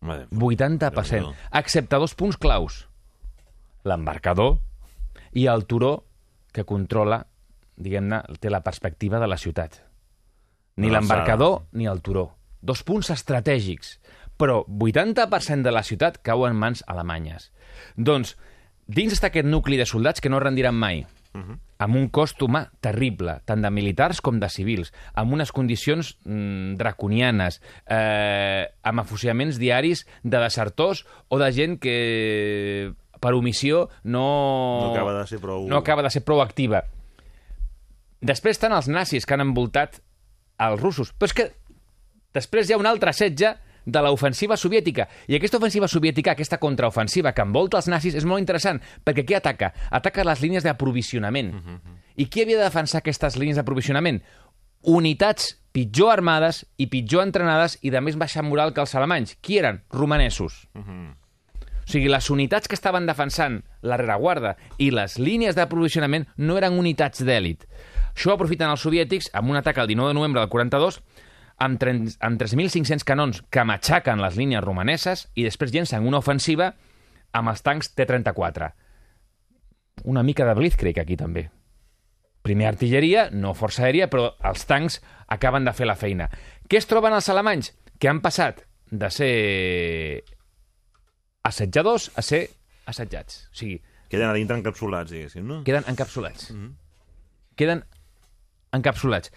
[0.05, 0.93] Mare, 80%.
[0.93, 1.33] Déu-n'hi-do.
[1.63, 2.83] Excepte dos punts claus.
[3.89, 4.59] L'embarcador
[5.33, 6.03] i el turó
[6.53, 7.23] que controla,
[7.81, 9.81] diguem-ne, té la perspectiva de la ciutat.
[10.77, 12.35] Ni l'embarcador ni el turó.
[12.61, 14.01] Dos punts estratègics.
[14.39, 17.51] Però 80% de la ciutat cau en mans alemanyes.
[17.99, 18.37] Doncs,
[18.87, 21.05] dins està aquest nucli de soldats que no rendiran mai,
[21.79, 26.73] amb un cost humà terrible, tant de militars com de civils, amb unes condicions mm,
[26.81, 31.97] draconianes, eh, amb afusillaments diaris de desertors o de gent que
[33.21, 34.25] per omissió no...
[34.87, 36.85] No acaba de ser prou- No acaba de ser prou activa.
[38.19, 40.01] Després estan els nazis que han envoltat
[40.59, 41.13] els russos.
[41.15, 41.49] Però és que
[42.35, 43.55] després hi ha un altre setge
[43.89, 45.09] de l'ofensiva soviètica.
[45.29, 49.39] I aquesta ofensiva soviètica, aquesta contraofensiva que envolta els nazis, és molt interessant, perquè què
[49.39, 49.73] ataca?
[49.91, 51.55] Ataca les línies d'aprovisionament.
[52.19, 54.21] I qui havia de defensar aquestes línies d'aprovisionament?
[54.83, 59.37] Unitats pitjor armades i pitjor entrenades i de més baixa moral que els alemanys.
[59.41, 59.83] Qui eren?
[59.95, 60.67] Romanesos.
[60.75, 66.77] O sigui, les unitats que estaven defensant la rereguarda i les línies d'aprovisionament no eren
[66.77, 67.65] unitats d'èlit.
[68.13, 70.99] Això aprofiten els soviètics amb un atac el 19 de novembre del 42
[71.59, 76.73] amb, 30 amb 3.500 canons que matxaquen les línies romaneses i després llencen una ofensiva
[77.37, 78.71] amb els tancs T-34.
[80.09, 81.49] Una mica de Blitzkrieg aquí també.
[82.47, 86.31] Primer artilleria, no força aèria, però els tancs acaben de fer la feina.
[86.71, 87.75] Què es troben els alemanys?
[87.99, 89.33] Que han passat de ser
[91.45, 92.47] assetjadors a ser
[92.89, 93.49] assetjats.
[93.53, 95.63] O sigui, Queden a dintre encapsulats, diguéssim, no?
[95.65, 96.51] queden encapsulats.
[96.51, 96.73] Mm -hmm.
[97.57, 97.85] Queden
[98.73, 99.33] encapsulats.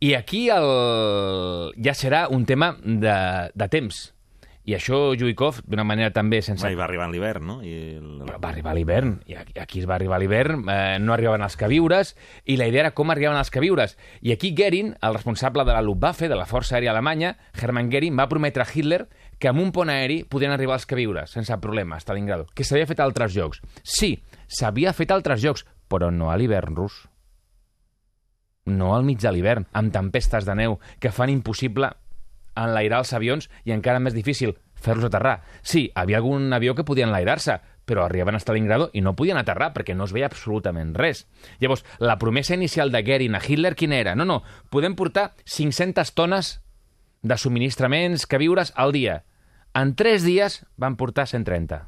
[0.00, 1.72] I aquí el...
[1.84, 3.14] ja serà un tema de,
[3.54, 4.10] de temps.
[4.64, 6.64] I això Juikov, d'una manera també sense...
[6.64, 7.56] Va arribar l'hivern, no?
[7.60, 8.22] I el...
[8.24, 12.14] Però va arribar l'hivern, i aquí, es va arribar l'hivern, eh, no arribaven els queviures,
[12.48, 13.98] i la idea era com arribaven els queviures.
[14.24, 18.16] I aquí Goering, el responsable de la Luftwaffe, de la Força Aèria Alemanya, Hermann Goering,
[18.16, 19.02] va prometre a Hitler
[19.38, 22.88] que amb un pont aeri podien arribar als queviures, sense problema, a Stalingrado, que s'havia
[22.88, 23.60] fet a altres llocs.
[23.82, 24.14] Sí,
[24.48, 27.02] s'havia fet a altres llocs, però no a l'hivern rus.
[28.66, 31.92] No al mig de l'hivern, amb tempestes de neu que fan impossible
[32.56, 35.42] enlairar els avions i encara més difícil fer-los aterrar.
[35.62, 39.72] Sí, havia algun avió que podia enlairar-se, però arribaven a Stalingrado i no podien aterrar
[39.74, 41.26] perquè no es veia absolutament res.
[41.60, 44.14] Llavors, la promesa inicial de Goering a Hitler quina era?
[44.14, 46.58] No, no, podem portar 500 tones
[47.22, 49.24] de subministraments que viures al dia.
[49.74, 51.80] En 3 dies van portar 130.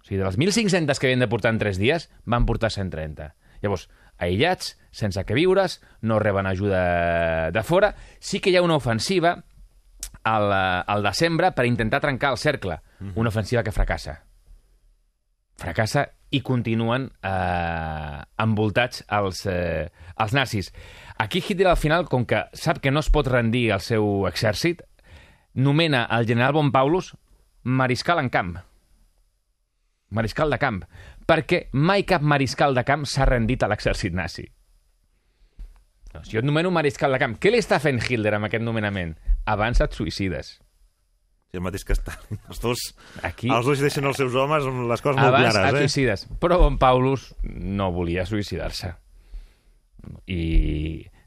[0.00, 3.34] O sigui, de les 1.500 que havien de portar en 3 dies, van portar 130.
[3.62, 7.94] Llavors, aïllats, sense que viures, no reben ajuda de fora.
[8.20, 9.36] Sí que hi ha una ofensiva
[10.24, 12.80] al, eh, al desembre per intentar trencar el cercle.
[13.14, 14.18] Una ofensiva que fracassa.
[15.58, 20.72] Fracassa i continuen eh, envoltats els, eh, els nazis.
[21.18, 24.82] Aquí Hitler al final, com que sap que no es pot rendir el seu exèrcit,
[25.54, 27.14] nomena el general von Paulus
[27.62, 28.56] mariscal en camp.
[30.14, 30.82] Mariscal de camp.
[31.28, 34.46] Perquè mai cap mariscal de camp s'ha rendit a l'exèrcit nazi.
[36.14, 37.36] Doncs jo et nomeno mariscal de camp.
[37.40, 39.12] Què li està fent Hitler amb aquest nomenament?
[39.48, 40.54] Abans et suïcides.
[41.48, 42.40] Sí, el mateix que Stalin.
[42.48, 42.80] Els dos,
[43.24, 45.84] Aquí, els dos deixen els seus homes amb les coses molt abans et clares, eh?
[45.86, 46.26] suïcides.
[46.40, 48.92] Però Von Paulus no volia suïcidar-se.
[50.28, 50.42] I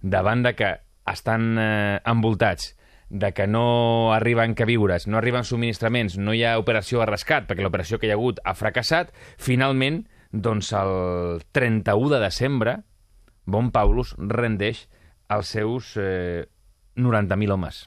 [0.01, 0.69] davant de que
[1.09, 2.73] estan eh, envoltats,
[3.11, 7.65] de que no arriben queviures, no arriben subministraments, no hi ha operació de rescat, perquè
[7.65, 12.77] l'operació que hi ha hagut ha fracassat, finalment, doncs el 31 de desembre,
[13.51, 14.85] Von Paulus rendeix
[15.33, 16.45] els seus eh,
[16.95, 17.81] 90.000 homes.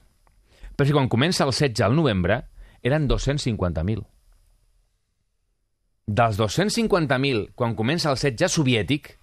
[0.77, 2.43] Però si quan comença el setge al novembre,
[2.85, 4.05] eren 250.000.
[6.05, 9.15] Dels 250.000, quan comença el setge soviètic,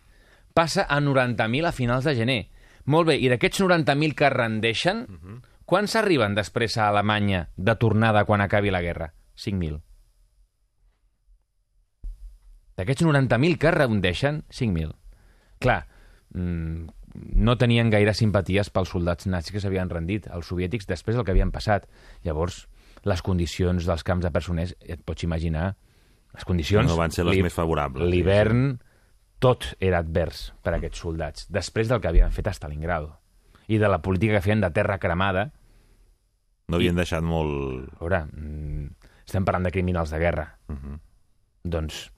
[0.58, 2.42] passa a 90.000 a finals de gener.
[2.90, 5.51] Molt bé, i d'aquests 90.000 que rendeixen, uh -huh.
[5.72, 9.14] Quants arriben després a Alemanya de tornada quan acabi la guerra?
[9.40, 9.80] 5.000.
[12.80, 14.92] D'aquests 90.000 que es rendeixen, 5.000.
[15.64, 15.86] Clar,
[16.36, 16.90] mmm,
[17.46, 21.36] no tenien gaire simpaties pels soldats nazis que s'havien rendit, els soviètics, després del que
[21.36, 21.88] havien passat.
[22.28, 22.66] Llavors,
[23.08, 25.74] les condicions dels camps de presoners, et pots imaginar,
[26.36, 26.88] les condicions...
[26.90, 28.78] No van ser les més favorables, L'hivern,
[29.44, 33.18] tot era advers per a aquests soldats, després del que havien fet a Stalingrado
[33.72, 35.52] i de la política que feien de terra cremada.
[36.72, 37.92] No havien deixat molt...
[38.00, 40.48] A veure, mm, estem parlant de criminals de guerra.
[40.72, 41.00] Uh -huh.
[41.64, 42.12] Doncs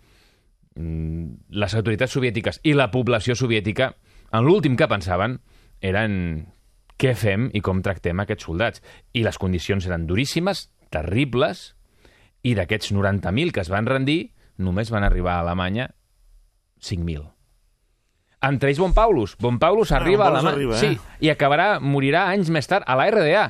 [0.76, 3.96] mm, les autoritats soviètiques i la població soviètica,
[4.32, 5.40] en l'últim que pensaven,
[5.82, 6.48] eren
[6.98, 8.82] què fem i com tractem aquests soldats.
[9.14, 11.76] I les condicions eren duríssimes, terribles,
[12.44, 15.90] i d'aquests 90.000 que es van rendir, només van arribar a Alemanya
[16.84, 17.24] 5.000.
[18.44, 19.38] Entre ells Bon Paulus.
[19.40, 20.56] Bon Paulus arriba Von a Paulus Alemanya.
[20.56, 20.80] arriba, eh?
[20.80, 23.46] Sí, i acabarà, morirà anys més tard a la RDA.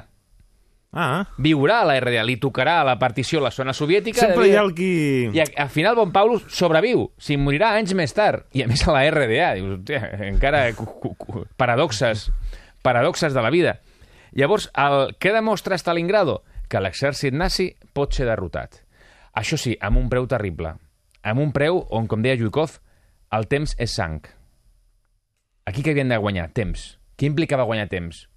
[0.93, 4.19] Ah, Viurà a la RDA, li tocarà a la partició la zona soviètica.
[4.21, 4.89] sempre hi ha el qui...
[5.33, 8.93] i al final Bon Paulus sobreviu, si morirà anys més tard, i a més a
[8.93, 9.47] la RDA.
[9.57, 10.67] Dius, hòstia, encara
[11.57, 12.27] paradoxes,
[12.85, 13.79] paradoxes de la vida.
[14.37, 16.43] Llavors, el, què demostra Stalingrado?
[16.69, 18.83] Que l'exèrcit nazi pot ser derrotat.
[19.33, 20.75] Això sí, amb un preu terrible.
[21.25, 22.77] Amb un preu on, com deia Juikov,
[23.33, 24.21] el temps és sang.
[25.65, 26.51] Aquí que havien de guanyar?
[26.53, 26.99] Temps.
[27.17, 28.27] Què implicava guanyar temps?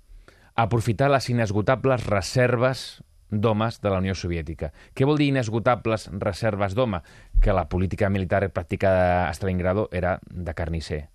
[0.56, 4.70] Aprofitar les inesgotables reserves d'homes de la Unió Soviètica.
[4.96, 7.02] Què vol dir inesgotables reserves d'home?
[7.42, 11.08] Que la política militar practicada a Stalingrado era de carnisser.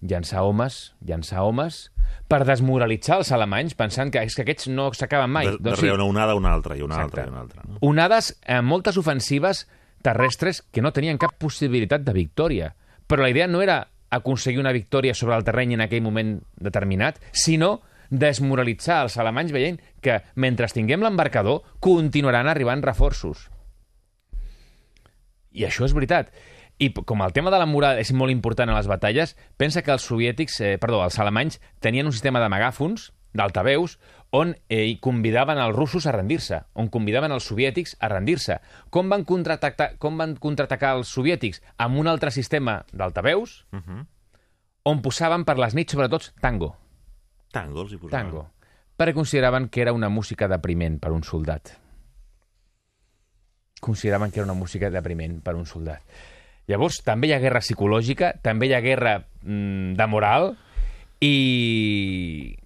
[0.00, 1.90] Llançar homes, llançar homes,
[2.28, 5.48] per desmoralitzar els alemanys, pensant que és que aquests no s'acaben mai.
[5.48, 7.20] De, de una onada, una altra, i una Exacte.
[7.20, 7.64] altra, i una altra.
[7.68, 7.80] No?
[7.88, 9.66] Onades amb moltes ofensives
[10.04, 12.74] terrestres que no tenien cap possibilitat de victòria.
[13.08, 13.82] Però la idea no era
[14.14, 19.80] aconseguir una victòria sobre el terreny en aquell moment determinat, sinó desmoralitzar els alemanys veient
[20.00, 23.48] que mentre tinguem l'embarcador continuaran arribant reforços.
[25.54, 26.32] I això és veritat.
[26.78, 29.92] I com el tema de la moral és molt important a les batalles, pensa que
[29.94, 33.98] els soviètics, eh, perdó, els alemanys tenien un sistema de megàfons, d'altaveus,
[34.34, 38.60] on eh, convidaven els russos a rendir-se, on convidaven els soviètics a rendir-se.
[38.90, 41.62] Com van contraatacar, com van contraatacar els soviètics?
[41.78, 44.06] Amb un altre sistema d'altaveus, Uh -huh.
[44.84, 46.76] on posaven per les nits, sobretot, tango.
[47.54, 48.30] Tango, els hi posaven.
[48.30, 48.44] Tango.
[48.98, 51.74] Perquè consideraven que era una música depriment per un soldat.
[53.84, 56.02] Consideraven que era una música depriment per un soldat.
[56.70, 60.54] Llavors, també hi ha guerra psicològica, també hi ha guerra mm, de moral,
[61.20, 62.56] i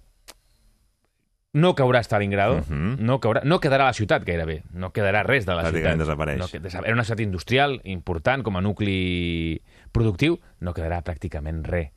[1.53, 2.93] no caurà Stalingrado, uh Mhm.
[2.93, 2.97] -huh.
[2.99, 5.97] no, caurà, no quedarà la ciutat gairebé, no quedarà res de la ciutat.
[5.97, 6.37] desapareix.
[6.39, 6.45] No,
[6.85, 11.91] era una ciutat industrial important com a nucli productiu, no quedarà pràcticament res.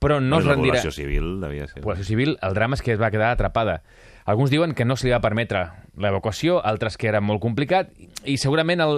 [0.00, 0.74] Però no Bueno, es la rendirà...
[0.80, 1.82] població civil devia ser...
[1.82, 3.82] Població civil, el drama és que es va quedar atrapada.
[4.26, 7.88] Alguns diuen que no se li va permetre l'evacuació, altres que era molt complicat,
[8.24, 8.96] i segurament el,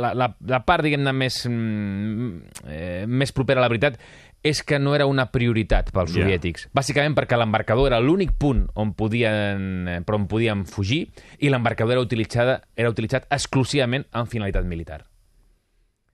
[0.00, 3.98] la, la, la part, diguem-ne, més, mm, eh, més propera a la veritat
[4.42, 6.22] és que no era una prioritat pels Ja.
[6.22, 6.68] soviètics.
[6.72, 11.92] Bàsicament perquè l'embarcador era l'únic punt on podien, eh, per on podien fugir i l'embarcador
[11.92, 15.04] era, utilitzada, era utilitzat exclusivament amb finalitat militar.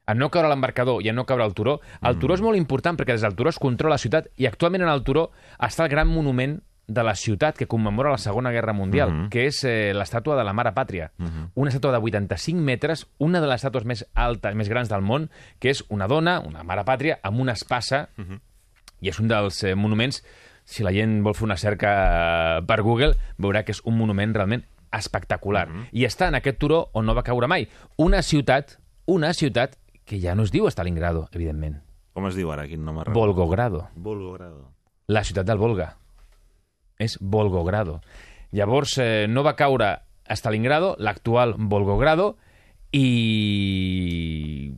[0.09, 2.97] En no caure l'embarcador i en no caure el turó, el turó és molt important
[2.97, 5.91] perquè des del turó es controla la ciutat i actualment en el turó està el
[5.91, 9.29] gran monument de la ciutat que commemora la Segona Guerra Mundial, Mhm.
[9.29, 11.11] que és eh, l'estàtua de la Mare Pàtria.
[11.55, 15.31] Una estàtua de 85 metres, una de les estàtues més altes, més grans del món,
[15.59, 18.09] que és una dona, una Mare Pàtria, amb una espasa,
[19.01, 20.23] i és un dels eh, monuments,
[20.65, 21.91] si la gent vol fer una cerca
[22.59, 25.69] eh, per Google, veurà que és un monument realment espectacular.
[25.93, 27.67] I està en aquest turó on no va caure mai.
[27.99, 31.83] Una ciutat, una ciutat que ja no es diu Stalingrado, evidentment.
[32.15, 32.65] Com es diu ara?
[32.67, 33.89] Quin nom Volgogrado.
[33.97, 34.71] Volgogrado.
[35.09, 35.97] La ciutat del Volga.
[36.99, 38.01] És Volgogrado.
[38.53, 39.91] Llavors, eh, no va caure
[40.27, 42.37] a Stalingrado, l'actual Volgogrado,
[42.93, 44.75] i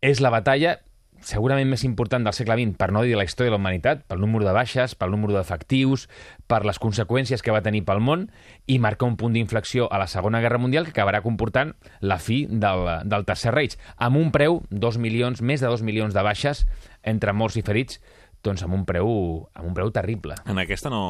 [0.00, 0.78] és la batalla
[1.24, 4.20] segurament més important del segle XX, per no dir la història de la humanitat, pel
[4.22, 6.06] número de baixes, pel número d'efectius,
[6.46, 8.28] per les conseqüències que va tenir pel món,
[8.66, 12.44] i marca un punt d'inflexió a la Segona Guerra Mundial que acabarà comportant la fi
[12.50, 16.66] del, del Tercer Reich, amb un preu, dos milions, més de dos milions de baixes,
[17.02, 18.00] entre morts i ferits,
[18.44, 19.08] doncs amb un preu,
[19.54, 20.38] amb un preu terrible.
[20.46, 21.02] En aquesta no...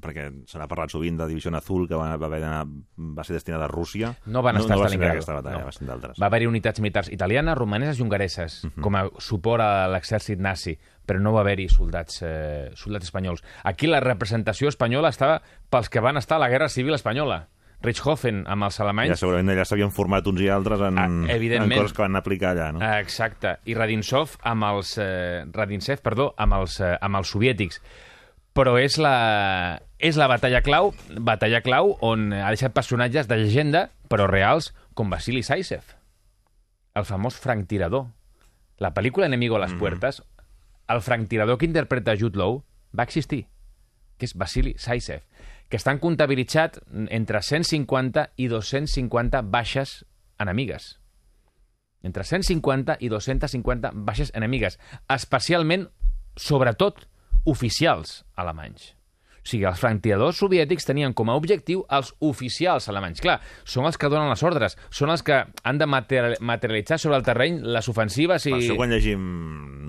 [0.00, 3.66] Perquè se n'ha parlat sovint de Divisió Azul, que va, va, haver va ser destinada
[3.66, 4.12] a Rússia.
[4.30, 5.16] No van estar no, a no Stalingrado.
[5.18, 5.66] aquesta batalla, no.
[5.66, 6.20] va d'altres.
[6.22, 11.18] Va haver-hi unitats militars italianes, romaneses i hongareses, com a suport a l'exèrcit nazi, però
[11.20, 13.42] no va haver-hi soldats, eh, soldats espanyols.
[13.66, 17.48] Aquí la representació espanyola estava pels que van estar a la Guerra Civil Espanyola.
[17.80, 21.70] Richthofen amb els Ja alemanys, segurament allà s'havien format uns i altres en, Ah, en
[21.72, 22.82] coses que van aplicar allà, no?
[23.00, 23.56] Exacte.
[23.64, 24.98] I Radinsov amb els...
[25.00, 27.80] Eh, Radinsev, perdó, amb els, eh, amb els soviètics.
[28.52, 30.90] Però és la, és la batalla clau,
[31.24, 35.94] batalla clau on ha deixat personatges de llegenda, però reals, com Vasily Saisev,
[36.98, 38.08] el famós franctirador.
[38.80, 40.20] La pel·lícula Enemigo a les puertes,
[40.90, 42.58] el franctirador que interpreta Jude Law
[42.96, 43.44] va existir,
[44.18, 45.22] que és Vasily Saisev,
[45.70, 50.00] que estan comptabilitzat entre 150 i 250 baixes
[50.42, 50.96] enemigues
[52.02, 54.78] entre 150 i 250 baixes enemigues,
[55.08, 55.88] especialment,
[56.36, 57.06] sobretot,
[57.44, 58.94] oficials alemanys.
[59.40, 63.22] O sigui, els franctiradors soviètics tenien com a objectiu els oficials alemanys.
[63.24, 67.16] Clar, són els que donen les ordres, són els que han de material- materialitzar sobre
[67.16, 68.52] el terreny les ofensives i...
[68.52, 69.24] Per això quan llegim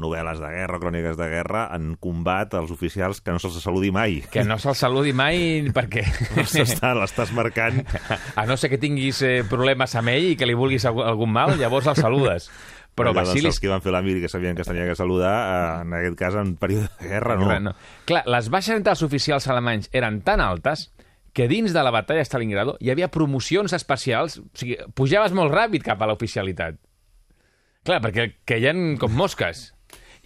[0.02, 4.22] novel·les de guerra, cròniques de guerra, en combat els oficials que no se'ls saludi mai.
[4.34, 6.08] Que no se'ls saludi mai perquè...
[7.02, 7.84] L'estàs marcant.
[8.36, 11.58] A no ser que tinguis eh, problemes amb ell i que li vulguis algun mal,
[11.60, 12.50] llavors el saludes.
[12.96, 14.98] Però Allò dels Vasily que van fer la mili que sabien que es tenia que
[15.00, 17.48] saludar, eh, en aquest cas en període de guerra, no.
[17.48, 17.76] Res, no.
[18.06, 20.90] Clar, les baixes entre els oficials alemanys eren tan altes
[21.34, 25.54] que dins de la batalla de Stalingrado hi havia promocions especials, o sigui, pujaves molt
[25.56, 26.76] ràpid cap a l'oficialitat.
[27.88, 29.72] Clar, perquè queien com mosques.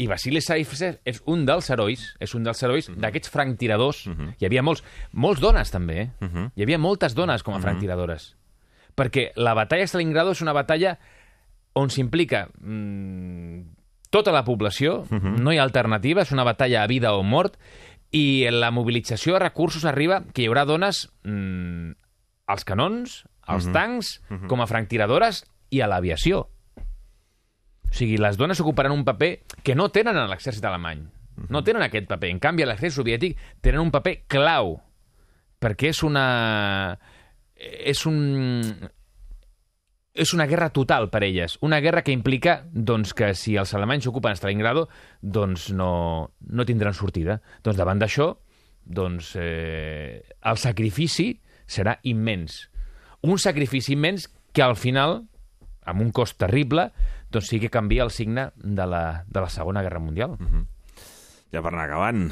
[0.01, 4.01] I Vasily Saisev és un dels herois, és un dels herois d'aquests franctiradors.
[4.41, 6.09] Hi havia molts, molts dones també, eh?
[6.57, 8.33] Hi havia moltes dones com a franctiradores.
[8.95, 10.97] Perquè la batalla de Stalingrado és una batalla
[11.75, 13.75] on s'implica mm,
[14.13, 17.57] tota la població, no hi ha alternativa, és una batalla a vida o mort,
[18.15, 21.91] i la mobilització de recursos arriba que hi haurà dones mm,
[22.47, 26.45] als canons, als tancs, com a franctiradores i a l'aviació.
[27.85, 29.31] O sigui, les dones ocuparan un paper
[29.63, 31.03] que no tenen a l'exèrcit alemany.
[31.51, 32.31] No tenen aquest paper.
[32.31, 34.77] En canvi, a l'exèrcit soviètic tenen un paper clau,
[35.59, 36.25] perquè és una...
[37.55, 38.17] És un...
[40.15, 41.57] És una guerra total per elles.
[41.59, 44.85] Una guerra que implica doncs, que si els alemanys ocupen Stalingrado,
[45.19, 47.41] doncs no, no tindran sortida.
[47.65, 48.29] Doncs davant d'això,
[48.85, 51.33] doncs, eh, el sacrifici
[51.67, 52.61] serà immens.
[53.27, 55.19] Un sacrifici immens que al final,
[55.83, 56.93] amb un cost terrible,
[57.27, 60.37] doncs sí que canvia el signe de la, de la Segona Guerra Mundial.
[61.51, 62.29] Ja per anar acabant,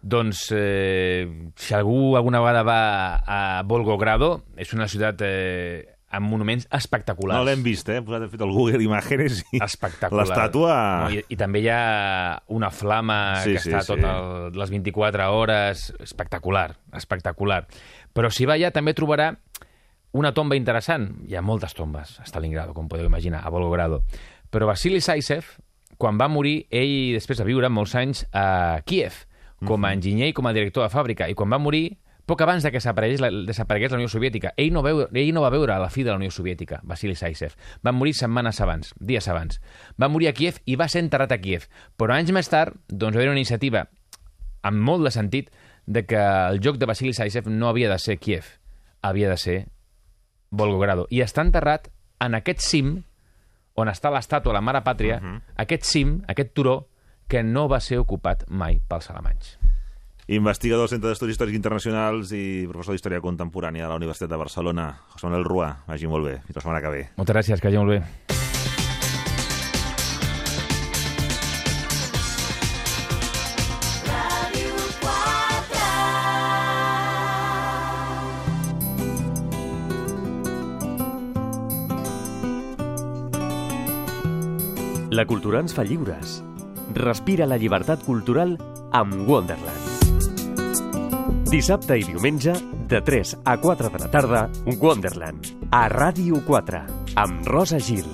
[0.00, 2.80] Doncs, eh, si algú alguna vegada va
[3.20, 7.38] a Volgogrado, és una ciutat eh, amb monuments espectaculars.
[7.38, 8.00] No l'hem vist, eh?
[8.00, 10.24] He posat, he fet el Google Imágenes i Espectacular.
[10.26, 10.74] l'estàtua...
[11.04, 13.92] No, i, I també hi ha una flama Sí, que sí, està sí.
[13.94, 15.84] tot el, les 24 hores.
[16.02, 17.60] Espectacular, espectacular.
[18.12, 19.30] Però si va allà també trobarà
[20.18, 21.08] una tomba interessant.
[21.30, 24.02] Hi ha moltes tombes a Stalingrado, com podeu imaginar, a Volgogrado.
[24.50, 25.46] Però Vasily Saisev,
[26.00, 29.22] quan va morir, ell després de viure molts anys a Kiev,
[29.62, 31.28] com a enginyer i com a director de fàbrica.
[31.30, 31.92] I quan va morir,
[32.30, 35.42] poc abans de que desaparegués la, desaparegués la Unió Soviètica, ell no, veu, ell no
[35.42, 37.56] va veure la fi de la Unió Soviètica, Vasily Saisev.
[37.86, 39.58] Va morir setmanes abans, dies abans.
[40.00, 41.66] Va morir a Kiev i va ser enterrat a Kiev.
[41.98, 43.88] Però anys més tard, doncs, va haver una iniciativa
[44.62, 45.50] amb molt de sentit
[45.86, 48.56] de que el joc de Vasily Saisev no havia de ser Kiev,
[49.02, 49.58] havia de ser
[50.50, 51.06] Volgogrado.
[51.14, 51.88] I està enterrat
[52.20, 52.96] en aquest cim
[53.78, 55.20] on està l'estàtua de la Mare Pàtria,
[55.62, 56.76] aquest cim, aquest turó,
[57.30, 59.59] que no va ser ocupat mai pels alemanys.
[60.30, 64.84] Investigador del Centre d'Estudis Històrics Internacionals i professor d'Història Contemporània de la Universitat de Barcelona,
[65.10, 65.70] José Manuel Rua.
[65.88, 66.36] Vagi molt bé.
[66.46, 67.02] Fins la setmana que ve.
[67.18, 68.04] Moltes gràcies, que vagi molt bé.
[85.10, 86.38] La cultura ens fa lliures.
[86.94, 88.54] Respira la llibertat cultural
[88.94, 89.89] amb Wonderland.
[91.50, 92.52] Dissabte i diumenge,
[92.86, 94.40] de 3 a 4 de la tarda,
[94.78, 96.82] Wonderland, a Ràdio 4,
[97.18, 98.06] amb Rosa Gil.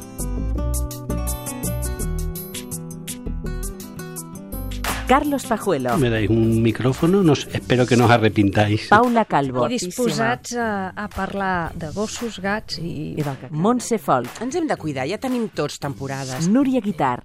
[5.06, 8.88] Carlos Pajuelo, Me dais un micrófono, no sé, espero que no os arrepintáis.
[8.88, 13.12] Paula Calvo, I disposats a, a parlar de gossos, gats i...
[13.20, 16.48] i del Montse Folk, Ens hem de cuidar, ja tenim tots temporades.
[16.48, 17.20] Núria Guitar,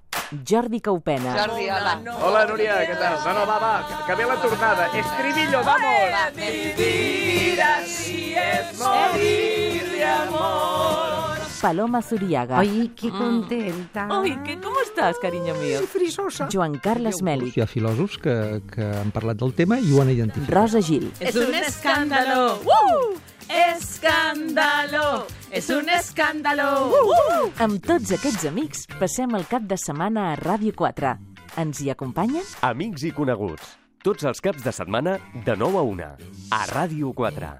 [0.48, 2.00] Jordi Caupena, Jordi, hola.
[2.24, 3.18] Hola, Núria, què tal?
[3.26, 4.86] No, no, va, va, que, que ve la tornada.
[5.02, 5.92] Estribillo, vamos!
[11.60, 12.58] Paloma Zuriaga.
[12.58, 14.08] Ay, qué contenta.
[14.10, 15.80] Ay, ¿qué, ¿cómo estás, cariño mío?
[15.86, 16.48] frisosa.
[16.52, 18.34] Joan Carles Mèlic, Hi ha filòsofs que,
[18.72, 20.50] que han parlat del tema i ho han identificat.
[20.56, 22.58] Rosa Gil, Es un escándalo.
[22.64, 23.14] ¡Uh!
[23.52, 25.26] Escándalo.
[25.50, 26.88] Es un escándalo.
[26.88, 27.50] ¡Uh!
[27.60, 31.12] Amb tots aquests amics passem el cap de setmana a Ràdio 4.
[31.60, 32.46] Ens hi acompanyen?
[32.64, 33.76] Amics i coneguts.
[34.02, 36.08] Tots els caps de setmana, de 9 a 1,
[36.56, 37.52] a Ràdio 4.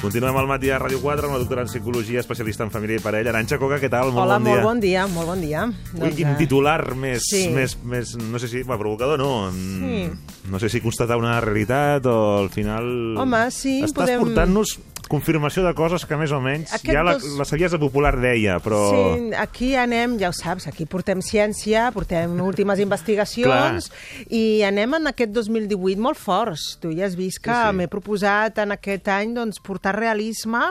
[0.00, 3.02] Continuem al matí a Ràdio 4 amb la doctora en Psicologia, especialista en família i
[3.04, 3.34] parella.
[3.34, 4.08] Aranxa Coca, què tal?
[4.14, 4.54] Molt Hola, bon dia.
[4.54, 5.64] molt bon dia, molt bon dia.
[6.00, 7.42] Ui, quin eh, titular més, sí.
[7.52, 10.06] més, més, no sé si, va, provocador no, Sí.
[10.50, 12.88] No sé si constatar una realitat o al final...
[13.20, 14.78] Home, sí, Estàs podem- portant-nos
[15.10, 18.60] confirmació de coses que més o menys Aquest ja la, dos- la saviesa popular deia,
[18.62, 18.78] però...
[18.94, 23.90] Sí, aquí anem, ja ho saps, aquí portem ciència, portem últimes investigacions
[24.40, 26.76] i anem en aquest 2018 molt forts.
[26.80, 27.76] Tu ja has vist que Sí, sí.
[27.76, 30.62] m'he proposat en aquest any doncs, portar realisme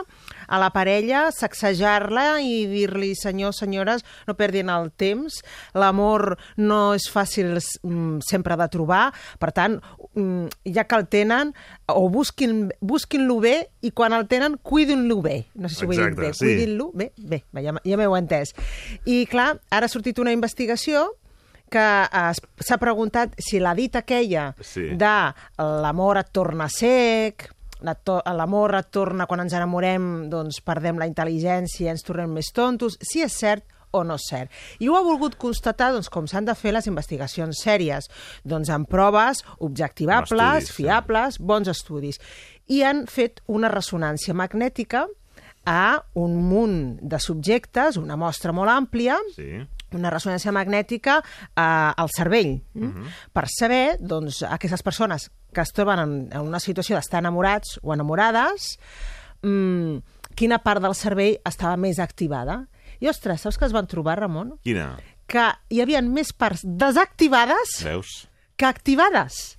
[0.50, 5.36] a la parella, sacsejar-la i dir-li, senyors, senyores, no perdin el temps,
[5.78, 9.76] l'amor no és fàcil mm, sempre de trobar, per tant,
[10.14, 11.54] ja que el tenen,
[11.86, 15.46] o busquin- busquin-lo bé i quan el tenen, cuidin-lo bé.
[15.54, 16.34] No sé si ho he dit Exacte, bé.
[16.34, 16.44] sí.
[16.46, 18.54] Cuidin-lo bé, bé, ja, ja m'heu entès.
[19.06, 21.12] I, clar, ara ha sortit una investigació
[21.70, 24.88] que es- s'ha preguntat si la dita aquella Sí.
[24.98, 27.48] de l'amor et torna sec,
[27.80, 33.22] l'amor et torna quan ens enamorem, doncs perdem la intel·ligència, ens tornem més tontos, si
[33.22, 34.50] és cert o no és cert.
[34.78, 38.10] I ho ha volgut constatar doncs, com s'han de fer les investigacions sèries,
[38.44, 40.82] doncs amb proves objectivables, estudis, sí.
[40.82, 42.20] fiables, bons estudis.
[42.70, 45.06] I han fet una ressonància magnètica
[45.66, 49.60] a un munt de subjectes, una mostra molt àmplia, Sí.
[49.92, 53.10] una ressonància magnètica eh, al cervell, mm?
[53.34, 57.92] per saber doncs, aquestes persones que es troben en, en una situació d'estar enamorats o
[57.92, 58.78] enamorades,
[59.42, 59.98] mm,
[60.38, 62.66] quina part del cervell estava més activada.
[63.00, 64.54] I, ostres, saps que es van trobar, Ramon?
[64.64, 64.92] Quina?
[65.30, 68.28] Que hi havia més parts desactivades Veus?
[68.60, 69.56] que activades.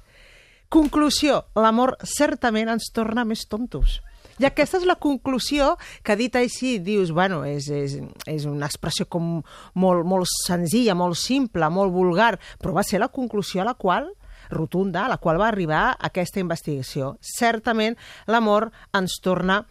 [0.71, 3.99] Conclusió, l'amor certament ens torna més tontos.
[4.39, 5.75] I aquesta és la conclusió
[6.05, 7.97] que dit així dius, bueno, és, és,
[8.29, 9.41] és una expressió com
[9.75, 14.09] molt, molt senzilla, molt simple, molt vulgar, però va ser la conclusió a la qual
[14.49, 17.15] rotunda, a la qual va arribar aquesta investigació.
[17.21, 19.61] Certament l'amor ens torna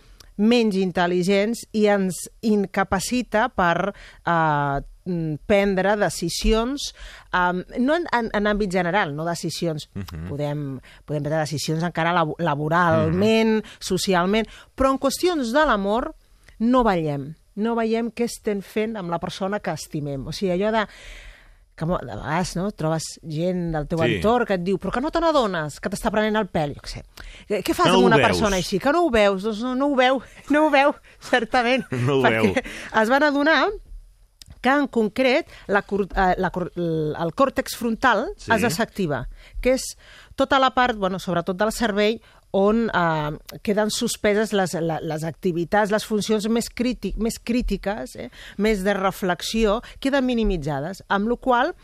[0.41, 4.81] menys intel·ligents i ens incapacita per eh,
[5.47, 6.91] prendre decisions,
[7.35, 10.29] um, no en, en, en àmbit general, no decisions, uh -huh.
[10.29, 13.77] podem, podem prendre decisions encara lab laboralment, uh -huh.
[13.81, 16.15] socialment, però en qüestions de l'amor
[16.59, 20.27] no veiem, no veiem què estem fent amb la persona que estimem.
[20.27, 20.87] O sigui, allò de
[21.81, 24.17] que de vegades no, trobes gent del teu sí.
[24.19, 26.85] entorn que et diu però que no te n'adones, que t'està prenent el pèl, jo
[26.85, 27.05] què sé.
[27.65, 28.29] Què fas no amb una veus.
[28.29, 28.79] persona així?
[28.83, 29.43] Que no ho veus?
[29.49, 30.21] Doncs no, no ho veu,
[30.55, 30.93] no ho veu,
[31.31, 31.87] certament.
[32.07, 32.75] No ho perquè veu.
[33.03, 33.63] es van adonar
[34.61, 38.51] que en concret la, eh, la, cor- el còrtex frontal sí.
[38.53, 39.23] es desactiva,
[39.65, 39.87] que és
[40.37, 42.21] tota la part, bueno, sobretot del cervell,
[42.57, 48.85] on eh, queden suspeses les, les activitats, les funcions més, crític, més crítiques, eh, més
[48.87, 51.75] de reflexió, queden minimitzades, amb la qual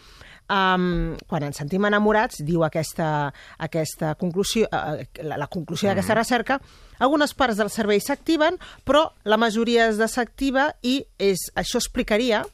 [0.46, 6.60] Um, quan ens sentim enamorats, diu aquesta, aquesta conclusió, eh, la, la conclusió d'aquesta recerca,
[7.02, 8.54] algunes parts del cervell s'activen,
[8.86, 12.44] però la majoria es desactiva i és, això explicaria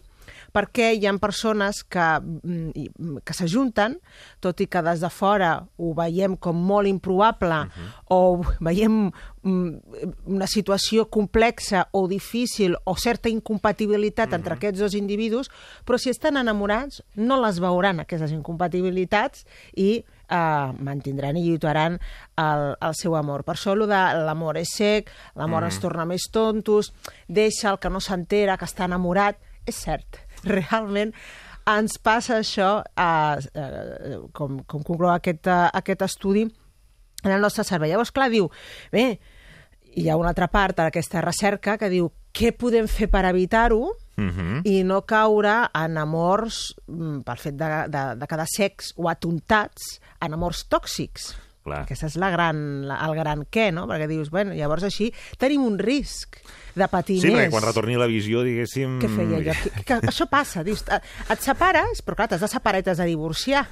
[0.52, 3.98] perquè hi ha persones que, mm, mm, que s'ajunten,
[4.40, 7.66] tot i que des de fora ho veiem com molt improbable
[8.08, 9.10] o veiem
[9.42, 9.70] mm,
[10.26, 15.50] una situació complexa o difícil o certa incompatibilitat entre aquests dos individus,
[15.84, 21.98] però si estan enamorats no les veuran, aquestes incompatibilitats, i eh, mantindran i lluitaran
[22.36, 23.44] el, el seu amor.
[23.44, 26.92] Per això, allò de l'amor és sec, l'amor ens torna més tontos,
[27.28, 29.40] deixa el que no s'entera, que està enamorat...
[29.62, 31.12] És cert, realment
[31.70, 36.46] ens passa això, eh, eh, com, com conclou aquest, eh, aquest estudi,
[37.22, 37.92] en el nostre cervell.
[37.92, 38.48] Llavors, clar, diu,
[38.90, 39.20] bé,
[39.94, 44.60] hi ha una altra part d'aquesta recerca que diu què podem fer per evitar-ho Mhm.
[44.68, 50.00] i no caure en amors mm, pel fet de, de, de quedar secs o atontats
[50.20, 51.32] en amors tòxics.
[51.62, 51.84] Clar.
[51.86, 53.86] Aquesta és la gran, la, el gran què, no?
[53.88, 56.40] Perquè dius, bueno, llavors així tenim un risc
[56.74, 57.36] de patir Sí, més.
[57.46, 58.98] perquè quan retorni la visió, diguéssim...
[59.02, 59.56] Què feia jo?
[59.66, 63.08] Que, que això passa, dius, et separes, però clar, t'has de separar i t'has de
[63.10, 63.66] divorciar.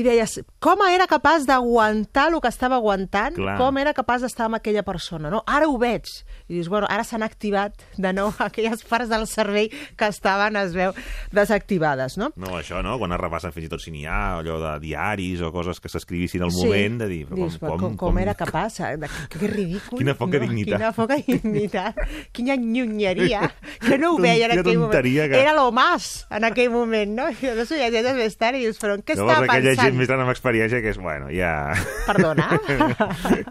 [0.00, 3.34] I deies, com era capaç d'aguantar el que estava aguantant?
[3.36, 3.58] Clar.
[3.60, 5.28] Com era capaç d'estar amb aquella persona?
[5.28, 5.42] No?
[5.46, 6.08] Ara ho veig.
[6.48, 10.74] I dius, bueno, ara s'han activat de nou aquelles parts del cervell que estaven, es
[10.74, 10.92] veu,
[11.32, 12.30] desactivades, no?
[12.36, 12.98] No, això, no?
[13.00, 15.88] Quan es repassen fins i tot si n'hi ha, allò de diaris o coses que
[15.92, 17.20] s'escrivissin al moment, de dir...
[17.28, 18.80] Però Dius, com, com, com, era capaç?
[18.86, 19.98] eh, De, que, que ridícul.
[19.98, 20.76] Quina poca dignitat.
[20.78, 21.96] Quina poca dignitat.
[22.32, 23.48] Quina nyunyeria.
[23.82, 24.92] Que no ho veia en aquell moment.
[25.02, 27.24] que- Era lo más en aquell moment, no?
[27.30, 29.88] I llavors ho llegeixes més tard i dius, però en què Llavors estava aquella pensant?
[29.90, 31.72] gent més gran amb experiència que és, bueno, ja...
[32.06, 32.46] Perdona?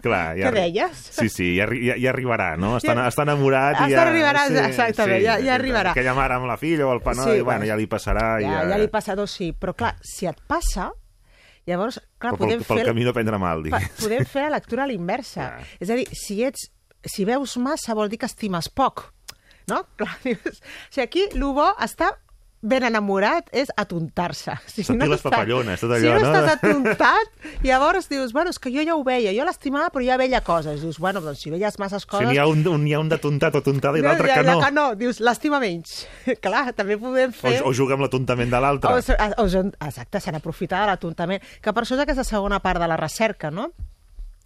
[0.02, 0.48] Clar, ja...
[0.48, 1.02] Què deies?
[1.18, 2.74] Sí, sí, ja, ja, ja arribarà, no?
[2.82, 4.02] Està, Ja- està enamorat i ja...
[4.02, 5.92] arribarà, sí, exactament, ja- ja arribarà.
[5.94, 8.40] Aquella mare amb la filla o el panó, Sí, i, bueno, ja li passarà.
[8.42, 9.52] i Ja, ja li passa tot, sí.
[9.52, 10.90] Però clar, si et passa,
[11.66, 12.86] llavors, clar, pel, podem pel fer...
[12.90, 13.88] camí no prendre mal, digues.
[14.02, 15.48] podem fer la lectura a l'inversa.
[15.56, 15.66] Clar.
[15.80, 16.68] És a dir, si ets
[17.06, 19.08] si veus massa vol dir que estimes poc.
[19.70, 19.84] No?
[19.98, 20.58] Clar, dius...
[20.58, 22.12] O sigui, aquí el bo està
[22.62, 24.54] ben enamorat és atontar-se.
[24.72, 26.32] Si Sentir les estàs- papallones, tot si allò, no, no?
[26.32, 27.32] estàs atontat,
[27.66, 30.80] llavors dius, bueno, és que jo ja ho veia, jo l'estimava, però ja veia coses.
[30.80, 32.28] Dius, bueno, doncs si veies masses Si coses...
[32.30, 34.46] n'hi ha un, un, n'hi ha un de tontat o tontada i l'altre ja- que
[34.48, 34.58] no.
[34.62, 36.06] Que no, dius, l'estima menys.
[36.44, 37.56] Clar, també podem O, fer...
[37.66, 38.94] o juga amb l'atontament de l'altre.
[38.94, 41.42] O, o, o, exacte, se n'aprofita de l'atontament.
[41.60, 43.72] Que per això és aquesta segona part de la recerca, no?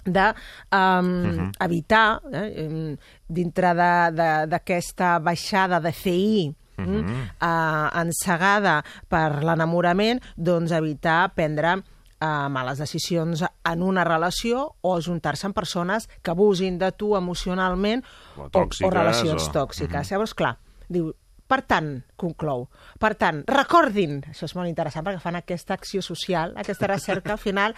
[0.07, 0.23] de
[0.71, 1.47] um, Mhm.
[1.65, 2.95] evitar, eh,
[3.27, 7.03] dintre d'aquesta baixada de CI Mhm.
[7.07, 11.77] mm, uh, encegada per l'enamorament, doncs evitar prendre
[12.21, 18.03] uh, males decisions en una relació o ajuntar-se amb persones que abusin de tu emocionalment
[18.37, 20.11] O o, tòxiques, o relacions o- tòxiques.
[20.11, 20.59] Llavors, clar,
[20.89, 21.13] diu,
[21.47, 22.69] per tant, conclou,
[22.99, 27.39] per tant, recordin, això és molt interessant perquè fan aquesta acció social, aquesta recerca, al
[27.39, 27.75] final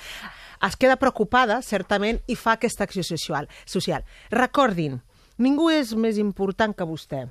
[0.67, 3.47] es queda preocupada, certament, i fa aquesta acció social.
[3.67, 4.05] social.
[4.31, 5.03] Recordin,
[5.37, 7.29] ningú és més important que vostè.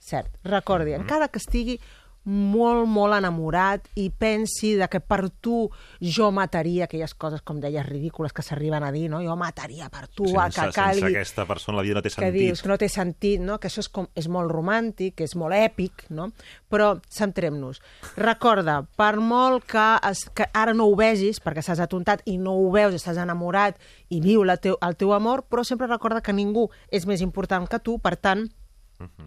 [0.00, 1.78] Cert, recordi, encara que estigui
[2.24, 5.62] molt, molt enamorat i pensi de que per tu
[6.00, 9.22] jo mataria aquelles coses, com deies, ridícules que s'arriben a dir, no?
[9.24, 12.10] Jo mataria per tu, el sense, que calgui sense aquesta persona la vida no té
[12.10, 12.36] que sentit.
[12.36, 13.58] dius que no té sentit, no?
[13.58, 16.30] que això és, com, és molt romàntic, que és molt èpic, no?
[16.68, 17.80] però centrem-nos.
[18.20, 22.54] Recorda, per molt que, es, que ara no ho vegis, perquè s'has atontat i no
[22.60, 23.80] ho veus, estàs enamorat
[24.10, 27.64] i viu la teu, el teu amor, però sempre recorda que ningú és més important
[27.70, 28.50] que tu, per tant,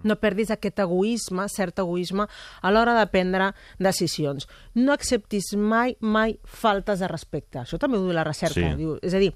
[0.03, 2.28] no perdis aquest egoisme, cert egoisme,
[2.61, 4.47] a l'hora de prendre decisions.
[4.76, 7.61] No acceptis mai, mai faltes de respecte.
[7.63, 8.74] Això també ho diu la recerca.
[8.74, 8.80] Sí.
[8.80, 9.34] Diu, és a dir,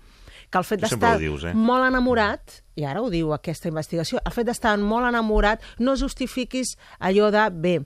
[0.50, 1.54] que el fet d'estar eh?
[1.56, 6.76] molt enamorat, i ara ho diu aquesta investigació, el fet d'estar molt enamorat no justifiquis
[7.00, 7.78] allò de, bé,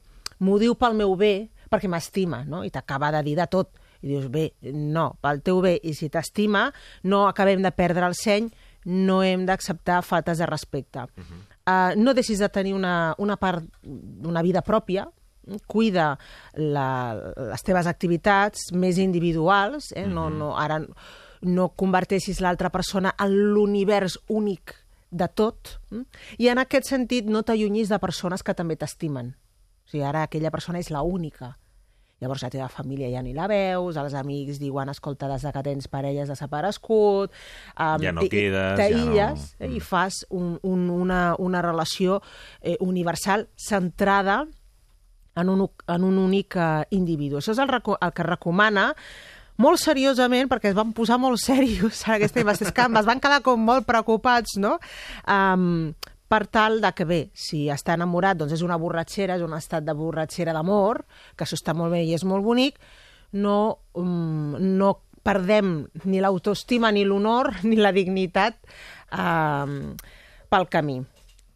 [0.41, 2.65] m'ho diu pel meu bé, perquè m'estima, no?
[2.67, 3.77] I t'acaba de dir de tot.
[4.01, 6.65] I dius, bé, no, pel teu bé, i si t'estima,
[7.05, 8.49] no acabem de perdre el seny,
[8.89, 11.05] no hem d'acceptar faltes de respecte.
[11.05, 11.50] uh,
[11.97, 15.07] no deixis de tenir una, una part d'una vida pròpia,
[15.67, 16.17] cuida
[16.53, 16.87] la,
[17.51, 20.05] les teves activitats més individuals, eh?
[20.07, 20.81] no, no, ara
[21.41, 24.75] no converteixis l'altra persona en l'univers únic
[25.11, 26.03] de tot, mm?
[26.39, 29.33] i en aquest sentit no t'allunyis de persones que també t'estimen.
[29.33, 31.55] O sigui, ara aquella persona és la única.
[32.21, 35.87] Llavors la teva família ja ni la veus, els amics diuen, escolta, des que tens
[35.89, 37.33] parelles desaparegut...
[37.73, 42.21] Um, Ja no quedes, T'aïlles ja no- eh, i fas un, un, una, una relació
[42.61, 44.43] eh, universal centrada
[45.35, 47.39] en un, en un únic eh, individu.
[47.41, 48.91] Això és el, el que recomana
[49.61, 53.61] molt seriosament, perquè es van posar molt serios en aquesta investigació, es van quedar com
[53.65, 54.77] molt preocupats, no?
[55.25, 55.93] Um,
[56.31, 59.83] per tal de que, bé, si està enamorat, doncs és una borratxera, és un estat
[59.83, 61.03] de borratxera d'amor,
[61.35, 62.77] que això està molt bé i és molt bonic,
[63.35, 63.57] no,
[63.99, 64.93] um, no
[65.27, 65.73] perdem
[66.07, 68.61] ni l'autoestima, ni l'honor, ni la dignitat
[69.11, 69.91] um,
[70.51, 71.01] pel camí.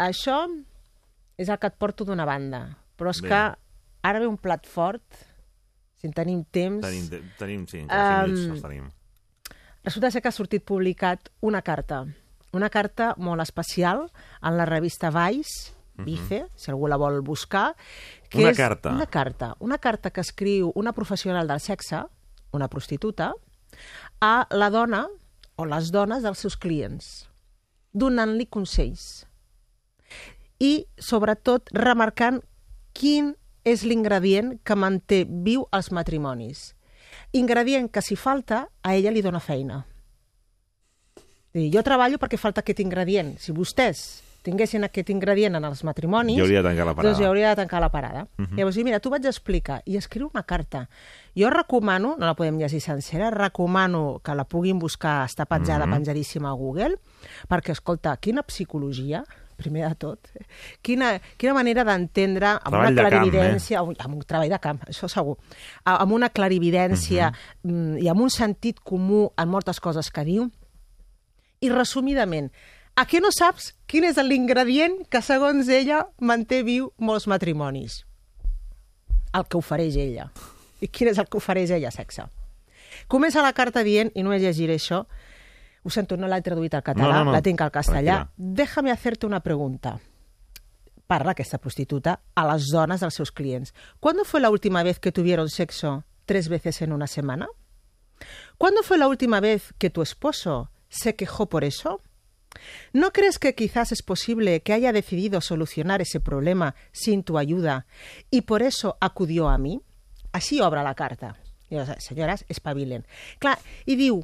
[0.03, 0.41] Això
[1.39, 2.65] és el que et porto d'una banda,
[2.99, 3.31] però és Bé.
[3.31, 3.41] que
[4.05, 5.23] ara ve un plat fort,
[5.95, 6.83] si en tenim temps...
[6.83, 8.91] Tenim, tenim sí, encara 5 Um, tenim.
[9.85, 12.03] Resulta ser que ha sortit publicat una carta,
[12.55, 14.07] una carta molt especial
[14.41, 17.75] en la revista Vice, Vice, si algú la vol buscar.
[18.29, 18.41] Que.
[18.41, 18.91] Una és carta.
[18.91, 19.53] Una carta.
[19.59, 22.03] Una carta que escriu una professional del sexe,
[22.51, 23.33] una prostituta,
[24.19, 25.05] a la dona
[25.55, 27.29] o les dones dels seus clients,
[27.93, 29.25] donant-li consells.
[30.59, 32.41] I, sobretot, remarcant
[32.95, 33.33] quin
[33.67, 36.73] és l'ingredient que manté viu els matrimonis.
[37.35, 39.83] Ingredient que, si falta, a ella li dona feina.
[41.55, 43.37] Dir, jo treballo perquè falta aquest ingredient.
[43.39, 46.35] Si vostès tinguessin aquest ingredient en els matrimonis...
[46.37, 47.07] Hi hauria de tancar la parada.
[47.09, 48.23] Doncs hi hauria de tancar la parada.
[48.37, 48.45] Uh Mhm.
[48.51, 48.57] -huh.
[48.59, 50.87] Llavors, mira, tu vaig explicar i escriu una carta.
[51.35, 55.93] Jo recomano, no la podem llegir sencera, recomano que la puguin buscar, està penjada, Mhm.
[55.95, 56.97] penjadíssima a Google,
[57.49, 59.23] perquè, escolta, quina psicologia,
[59.57, 60.19] primer de tot,
[60.81, 63.29] quina, quina manera d'entendre amb Treball una de camp, eh?
[63.31, 65.37] clarividència, amb, un treball de camp, això segur,
[65.85, 67.31] a- amb una clarividència
[67.63, 70.51] mm, i amb un sentit comú en moltes coses que diu,
[71.61, 72.51] i resumidament,
[72.95, 78.03] a què no saps quin és l'ingredient que, segons ella, manté viu molts matrimonis?
[79.35, 80.29] El que ofereix ella.
[80.81, 81.91] I quin és el que ofereix ella?
[81.91, 82.27] Sexe.
[83.11, 85.03] Comença la carta dient, i només llegiré això,
[85.85, 87.31] ho sento, no l'he traduït al català, No, no, no.
[87.35, 88.21] la tinc al castellà.
[88.23, 88.55] Tranquil·la.
[88.61, 89.97] Déjame hacerte una pregunta.
[91.05, 93.73] Parla aquesta prostituta a les dones dels seus clients.
[93.99, 97.47] ¿Cuándo fue la última vez que tuvieron sexo tres veces en una semana?
[98.57, 102.01] ¿Cuándo fue la última vez que tu esposo se quejó por eso?
[102.93, 107.85] ¿No crees que quizás es posible que haya decidido solucionar ese problema sin tu ayuda
[108.31, 109.81] y por eso acudió a mí?
[110.35, 111.37] Així obre la carta.
[111.71, 113.05] I les senyores espavilen.
[113.39, 113.55] Clar,
[113.87, 114.19] i diu,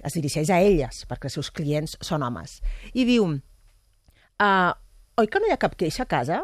[0.00, 2.56] es dirigeix a elles, perquè els seus clients són homes,
[2.96, 4.72] i diu, uh,
[5.20, 6.40] oi que no hi ha cap queixa a casa?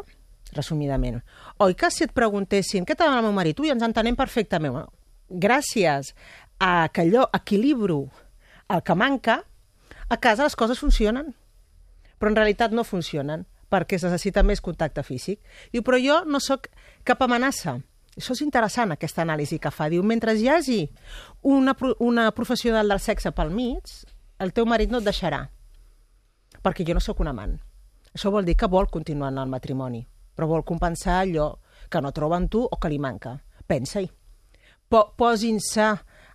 [0.53, 1.17] Resumidament.
[1.65, 3.59] Oi que si et preguntessin què tal el meu marit?
[3.59, 4.75] Ui, ens entenem perfectament.
[4.75, 4.93] Bueno,
[5.29, 6.13] gràcies
[6.61, 8.03] a que allò equilibro
[8.71, 9.41] el que manca,
[10.11, 11.31] a casa les coses funcionen.
[12.19, 15.39] Però en realitat no funcionen, perquè es necessita més contacte físic.
[15.71, 16.67] Diu, però jo no sóc
[17.07, 17.77] cap amenaça.
[18.19, 19.87] Això és interessant, aquesta anàlisi que fa.
[19.89, 20.81] Diu, mentre hi hagi
[21.47, 23.87] una, una professional del sexe pel mig,
[24.43, 25.45] el teu marit no et deixarà,
[26.61, 27.55] perquè jo no sóc un amant.
[28.11, 30.03] Això vol dir que vol continuar en el matrimoni,
[30.35, 31.53] però vol compensar allò
[31.89, 33.37] que no troba en tu o que li manca.
[33.67, 34.11] Pensa-hi.
[34.91, 35.87] Po Posin-se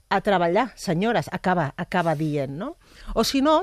[0.08, 2.76] a treballar, senyores, acaba, acaba dient, no?
[3.14, 3.60] O si no,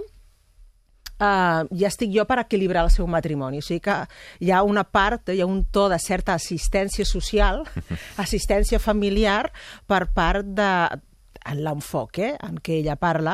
[1.24, 3.62] uh, ja estic jo per equilibrar el seu matrimoni.
[3.62, 3.98] O sigui que
[4.44, 7.64] hi ha una part, hi ha un to de certa assistència social,
[8.24, 9.48] assistència familiar
[9.88, 10.70] per part de
[11.44, 13.34] en l'enfoc eh, en què ella parla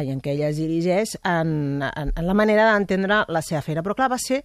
[0.00, 3.84] i en què ella es dirigeix en, en, en la manera d'entendre la seva feina.
[3.84, 4.40] Però clar, va ser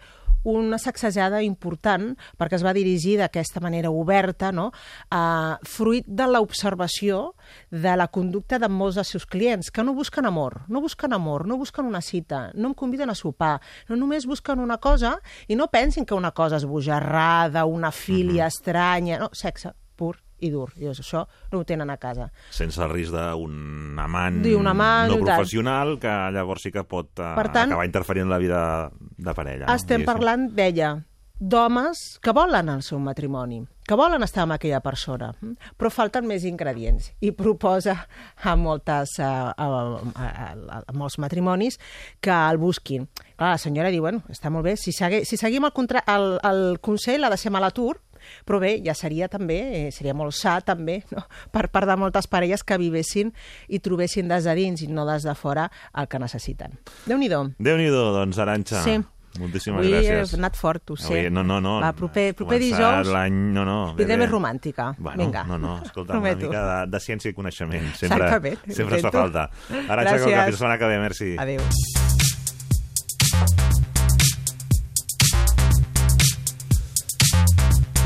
[0.45, 4.69] una sacsejada important perquè es va dirigir d'aquesta manera oberta, no?
[5.11, 7.33] uh, fruit de l'observació
[7.71, 11.47] de la conducta de molts dels seus clients, que no busquen amor, no busquen amor,
[11.47, 13.57] no busquen una cita, no em conviden a sopar,
[13.89, 15.17] no només busquen una cosa
[15.47, 20.51] i no pensin que una cosa és bojarrada, una filia estranya, no, sexe pur i
[20.51, 20.69] dur.
[20.79, 22.29] I això no ho tenen a casa.
[22.51, 27.33] Sense el risc d'un amant, D'un amant no professional que llavors sí que pot uh,
[27.37, 28.61] Per tant, acabar interferint en la vida
[28.91, 29.69] de parella.
[29.73, 30.11] Estem diguéssim.
[30.11, 30.95] parlant d'ella,
[31.39, 35.73] d'homes que volen el seu matrimoni, que volen estar amb aquella persona, mm?
[35.77, 37.11] però falten més ingredients.
[37.21, 37.97] I proposa
[38.41, 39.67] a, moltes, a, a,
[40.15, 41.77] a, a, a molts matrimonis
[42.23, 43.07] que el busquin.
[43.35, 46.37] Clar, la senyora diu, bueno, està molt bé, si, segui, si seguim el, contra, el,
[46.47, 47.99] el consell ha de ser a l'atur,
[48.45, 51.25] però bé, ja seria també, eh, seria molt sa també, no?
[51.51, 53.33] per part de moltes parelles que vivessin
[53.67, 56.79] i trobessin des de dins i no des de fora el que necessiten.
[57.05, 57.55] Déu-n'hi-do.
[57.59, 58.83] Déu-n'hi-do, doncs, Aranxa.
[58.85, 58.99] Sí.
[59.39, 60.31] Moltíssimes Avui gràcies.
[60.31, 61.07] he anat fort, ho sé.
[61.25, 61.79] Avui, no, no, no.
[61.83, 63.35] Va, proper, proper dijous l'any...
[63.55, 63.93] No, no.
[63.97, 64.07] bé.
[64.07, 64.93] més romàntica.
[64.97, 65.43] Bueno, Vinga.
[65.49, 66.47] no, no, escolta, Prometo.
[66.47, 67.91] una mica de, de ciència i coneixement.
[67.99, 69.49] Sempre, Exactament, sempre es fa falta.
[69.89, 70.23] Ara, Gràcies.
[70.23, 70.99] Que fins la setmana que ve.
[71.03, 71.35] Merci.
[71.37, 71.61] Adéu.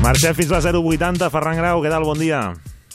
[0.00, 1.28] Marxem fins a 080.
[1.28, 2.06] Ferran Grau, què tal?
[2.08, 2.38] Bon dia.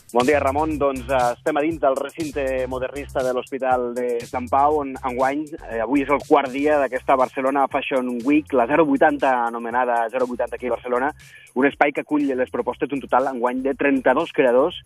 [0.09, 0.71] Bon dia, Ramon.
[0.81, 5.43] Doncs eh, estem a dins del recinte modernista de l'Hospital de Sant Pau, on enguany,
[5.69, 10.65] eh, avui és el quart dia d'aquesta Barcelona Fashion Week, la 080 anomenada 080 aquí
[10.65, 11.11] a Barcelona,
[11.53, 14.81] un espai que acull les propostes d'un total enguany de 32 creadors,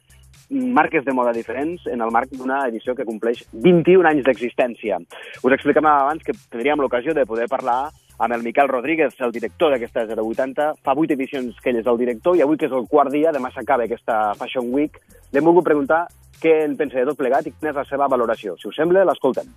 [0.50, 5.00] marques de moda diferents, en el marc d'una edició que compleix 21 anys d'existència.
[5.40, 7.86] Us explicàvem abans que tindríem l'ocasió de poder parlar
[8.20, 10.74] amb el Miquel Rodríguez, el director d'aquesta 080.
[10.84, 13.32] Fa vuit edicions que ell és el director i avui, que és el quart dia,
[13.36, 15.00] demà s'acaba aquesta Fashion Week,
[15.32, 16.06] l'hem volgut preguntar
[16.40, 18.56] què en pensa de tot plegat i quina és la seva valoració.
[18.60, 19.48] Si us sembla, l'escoltem.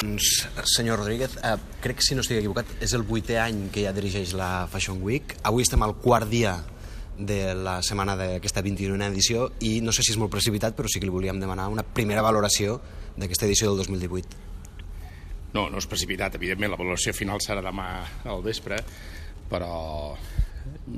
[0.00, 3.84] Doncs, senyor Rodríguez, eh, crec que si no estic equivocat és el vuitè any que
[3.84, 5.36] ja dirigeix la Fashion Week.
[5.44, 6.56] Avui estem al quart dia
[7.18, 10.98] de la setmana d'aquesta 21a edició i no sé si és molt precipitat, però sí
[10.98, 12.80] que li volíem demanar una primera valoració
[13.16, 14.49] d'aquesta edició del 2018.
[15.50, 17.88] No, no és precipitat, evidentment, la valoració final serà demà
[18.30, 18.78] al vespre,
[19.50, 19.72] però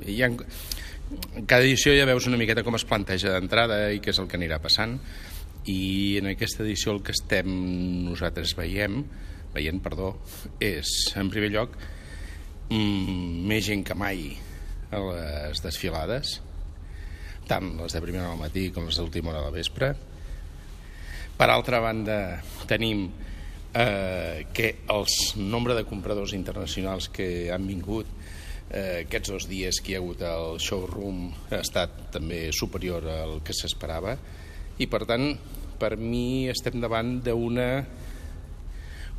[0.05, 0.29] hi ha...
[1.49, 4.37] cada edició ja veus una miqueta com es planteja d'entrada i què és el que
[4.37, 4.99] anirà passant,
[5.69, 7.49] i en aquesta edició el que estem
[8.05, 9.01] nosaltres veiem,
[9.53, 10.13] veient, perdó,
[10.61, 11.77] és, en primer lloc,
[12.69, 14.33] mm, més gent que mai
[14.93, 16.37] a les desfilades,
[17.49, 19.93] tant les de primera hora al matí com les d'última hora de la vespre.
[21.37, 23.07] Per altra banda, tenim
[23.73, 25.05] eh, que el
[25.49, 28.07] nombre de compradors internacionals que han vingut
[28.69, 33.41] eh, aquests dos dies que hi ha hagut al showroom ha estat també superior al
[33.45, 34.15] que s'esperava
[34.77, 35.33] i per tant
[35.79, 37.69] per mi estem davant d'una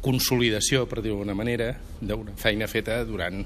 [0.04, 3.40] consolidació, per dir-ho d'alguna manera, d'una feina feta durant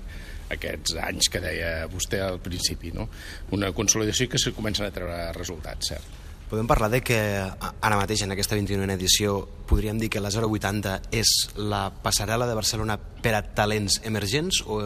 [0.54, 3.06] aquests anys que deia vostè al principi, no?
[3.54, 6.17] Una consolidació que se comencen a treure resultats, cert.
[6.48, 10.94] Podem parlar de que ara mateix en aquesta 21a edició podríem dir que la 080
[11.12, 14.78] és la passarel·la de Barcelona per a talents emergents o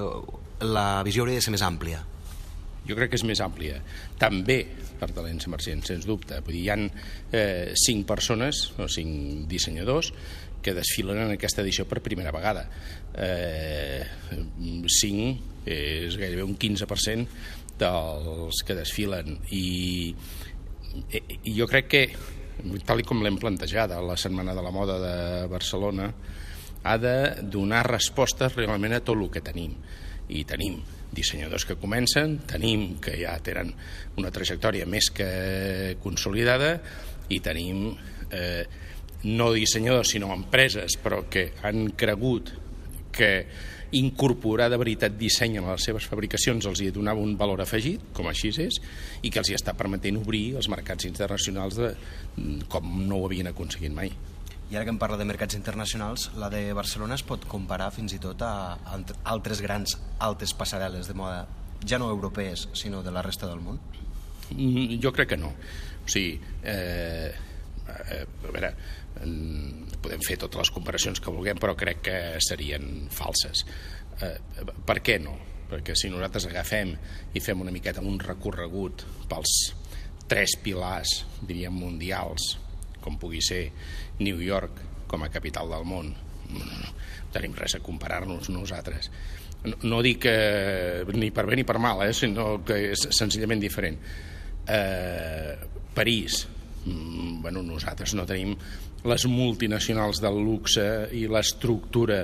[0.67, 2.03] la visió hauria de ser més àmplia?
[2.83, 3.79] Jo crec que és més àmplia.
[4.19, 4.65] També
[4.99, 6.41] per talents emergents, sens dubte.
[6.43, 10.13] Vull dir, hi ha eh, cinc persones, o cinc dissenyadors,
[10.63, 12.69] que desfilen en aquesta edició per primera vegada.
[13.15, 14.03] Eh,
[14.99, 17.27] cinc és gairebé un 15%
[17.83, 20.15] dels que desfilen i,
[20.93, 22.03] i jo crec que
[22.87, 26.11] tal com l'hem plantejada la Setmana de la Moda de Barcelona
[26.83, 29.75] ha de donar respostes realment a tot el que tenim.
[30.33, 30.79] I tenim
[31.13, 33.73] dissenyadors que comencen, tenim que ja tenen
[34.19, 36.77] una trajectòria més que consolidada
[37.33, 37.91] i tenim
[38.33, 38.65] eh,
[39.29, 42.51] no dissenyadors sinó empreses però que han cregut
[43.13, 43.33] que
[43.93, 48.29] incorporar de veritat disseny en les seves fabricacions els hi donava un valor afegit, com
[48.29, 48.81] així és,
[49.23, 51.93] i que els hi està permetent obrir els mercats internacionals de,
[52.73, 54.13] com no ho havien aconseguit mai.
[54.73, 58.15] I ara que em parla de mercats internacionals, la de Barcelona es pot comparar fins
[58.17, 58.79] i tot a
[59.29, 61.45] altres grans altes passarel·les de moda,
[61.85, 63.81] ja no europees, sinó de la resta del món?
[64.57, 65.53] Mm, jo crec que no.
[65.53, 67.35] O sigui, eh,
[67.85, 68.73] eh, a veure,
[70.03, 73.65] podem fer totes les comparacions que vulguem, però crec que serien falses.
[74.21, 74.37] Eh,
[74.87, 75.37] per què no?
[75.73, 76.93] Perquè si nosaltres agafem
[77.33, 79.55] i fem una miqueta un recorregut pels
[80.29, 82.57] tres pilars, diríem, mundials,
[83.03, 83.65] com pugui ser
[84.21, 86.13] New York com a capital del món,
[86.53, 86.93] no, no,
[87.35, 89.11] tenim res a comparar-nos nosaltres.
[89.65, 93.63] No, no dic eh, ni per bé ni per mal, eh, sinó que és senzillament
[93.63, 93.99] diferent.
[94.67, 95.55] Eh,
[95.95, 96.47] París,
[96.85, 98.57] mm, bueno, nosaltres no tenim
[99.09, 100.87] les multinacionals del luxe
[101.19, 102.23] i l'estructura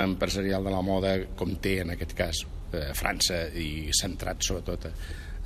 [0.00, 4.94] empresarial de la moda com té en aquest cas eh, França i centrat sobretot a,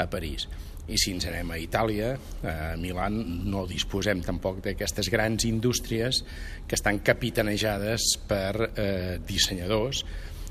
[0.05, 0.49] a París
[0.85, 2.11] i si ens anem a Itàlia,
[2.45, 3.17] a Milan,
[3.49, 6.21] no disposem tampoc d'aquestes grans indústries
[6.69, 10.03] que estan capitanejades per eh, dissenyadors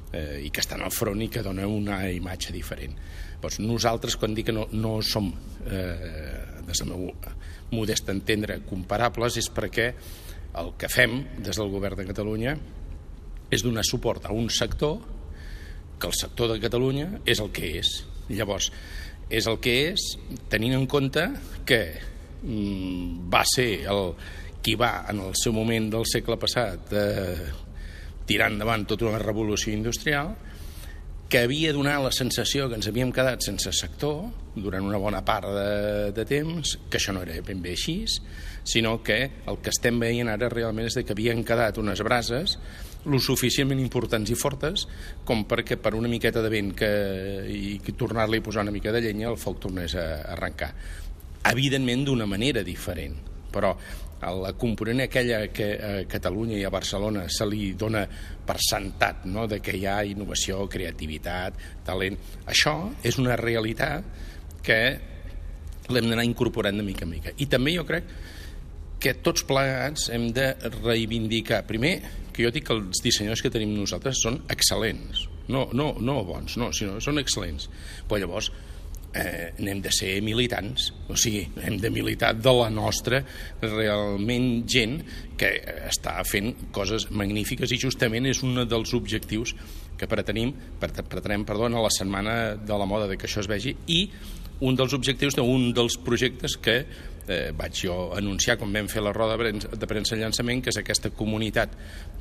[0.10, 2.98] eh, i que estan al front i que donen una imatge diferent.
[3.44, 5.30] Doncs nosaltres, quan dic que no, no som,
[5.68, 7.12] eh, des del meu
[7.74, 9.90] modest entendre, comparables, és perquè
[10.62, 12.54] el que fem des del govern de Catalunya
[13.54, 15.00] és donar suport a un sector
[16.00, 17.92] que el sector de Catalunya és el que és.
[18.30, 18.70] Llavors,
[19.30, 20.06] és el que és,
[20.52, 21.26] tenint en compte
[21.68, 21.82] que
[22.44, 24.14] mm, va ser el
[24.64, 27.52] qui va, en el seu moment del segle passat, eh,
[28.28, 30.32] tirar endavant tota una revolució industrial,
[31.34, 35.48] que havia donat la sensació que ens havíem quedat sense sector durant una bona part
[35.50, 37.96] de, de temps, que això no era ben bé així,
[38.70, 39.18] sinó que
[39.50, 42.60] el que estem veient ara realment és que havien quedat unes brases
[43.10, 44.86] lo suficientment importants i fortes
[45.26, 46.92] com perquè per una miqueta de vent que,
[47.50, 50.06] i tornar-li a posar una mica de llenya el foc tornés a
[50.38, 50.70] arrencar.
[51.50, 53.18] Evidentment d'una manera diferent,
[53.50, 53.74] però
[54.24, 58.04] a la component aquella que a Catalunya i a Barcelona se li dona
[58.46, 59.48] per sentat no?
[59.48, 62.18] de que hi ha innovació, creativitat, talent.
[62.50, 64.08] Això és una realitat
[64.64, 64.80] que
[65.92, 67.36] l'hem d'anar incorporant de mica en mica.
[67.38, 68.08] I també jo crec
[69.04, 71.98] que tots plegats hem de reivindicar, primer,
[72.34, 76.56] que jo dic que els dissenyadors que tenim nosaltres són excel·lents, no, no, no bons,
[76.58, 77.68] no, sinó són excel·lents.
[78.08, 78.50] Però llavors
[79.14, 83.22] eh, n'hem de ser militants, o sigui, hem de militar de la nostra
[83.62, 85.00] realment gent
[85.38, 85.52] que
[85.90, 89.56] està fent coses magnífiques i justament és un dels objectius
[89.98, 93.76] que pretenim, pretenem perdó, a la setmana de la moda de que això es vegi
[93.88, 94.08] i
[94.64, 96.78] un dels objectius d'un dels projectes que
[97.28, 101.12] eh, vaig jo anunciar quan vam fer la roda de premsa llançament, que és aquesta
[101.16, 101.74] comunitat,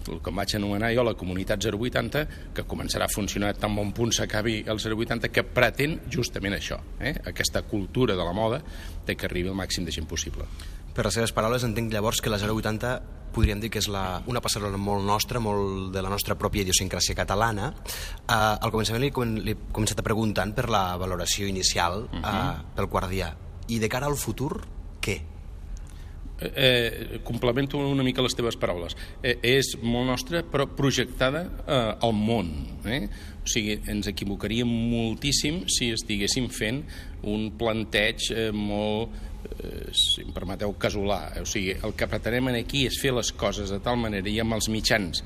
[0.09, 2.27] el que vaig anomenar jo la comunitat 080,
[2.57, 7.15] que començarà a funcionar tan bon punt s'acabi el 080, que pretén justament això, eh?
[7.33, 8.63] aquesta cultura de la moda,
[9.07, 10.47] de que arribi el màxim de gent possible.
[10.93, 14.43] Per les seves paraules, entenc llavors que la 080 podríem dir que és la, una
[14.45, 17.71] passarel·la molt nostra, molt de la nostra pròpia idiosincràsia catalana.
[17.73, 22.57] Uh, al començament li, li he començat a preguntant per la valoració inicial uh, uh,
[22.77, 23.33] pel quart dia.
[23.73, 24.53] I de cara al futur,
[25.01, 25.17] què?
[26.43, 28.97] Eh, eh, complemento una mica les teves paraules.
[29.23, 32.51] Eh, és molt nostra, però projectada eh, al món.
[32.87, 33.05] Eh?
[33.43, 36.83] O sigui, ens equivocaríem moltíssim si estiguéssim fent
[37.31, 39.15] un planteig eh, molt,
[39.53, 41.23] eh, si em permeteu, casolà.
[41.43, 44.59] O sigui, el que pretenem aquí és fer les coses de tal manera i amb
[44.59, 45.23] els mitjans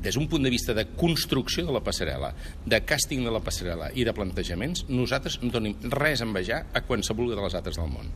[0.00, 2.30] des d'un punt de vista de construcció de la passarel·la,
[2.64, 6.80] de càsting de la passarel·la i de plantejaments, nosaltres no tenim res a envejar a
[6.88, 8.08] qualsevol de les altres del món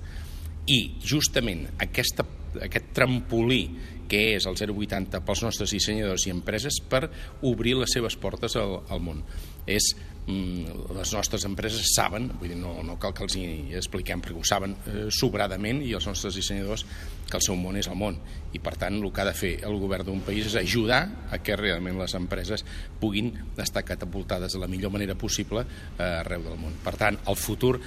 [0.70, 2.24] i justament aquesta,
[2.64, 3.64] aquest trampolí
[4.08, 7.06] que és el 080 pels nostres dissenyadors i empreses per
[7.42, 9.22] obrir les seves portes al, al món.
[9.64, 9.94] És,
[10.28, 13.46] mm, les nostres empreses saben, vull dir, no, no cal que els hi
[13.78, 16.84] expliquem perquè ho saben eh, sobradament i els nostres dissenyadors
[17.30, 18.18] que el seu món és el món
[18.52, 21.00] i per tant el que ha de fer el govern d'un país és ajudar
[21.32, 22.64] a que realment les empreses
[23.00, 26.76] puguin estar catapultades de la millor manera possible eh, arreu del món.
[26.84, 27.78] Per tant, el futur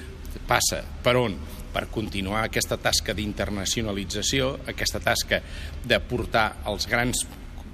[0.49, 1.38] passa per on?
[1.74, 5.41] Per continuar aquesta tasca d'internacionalització, aquesta tasca
[5.86, 7.26] de portar els grans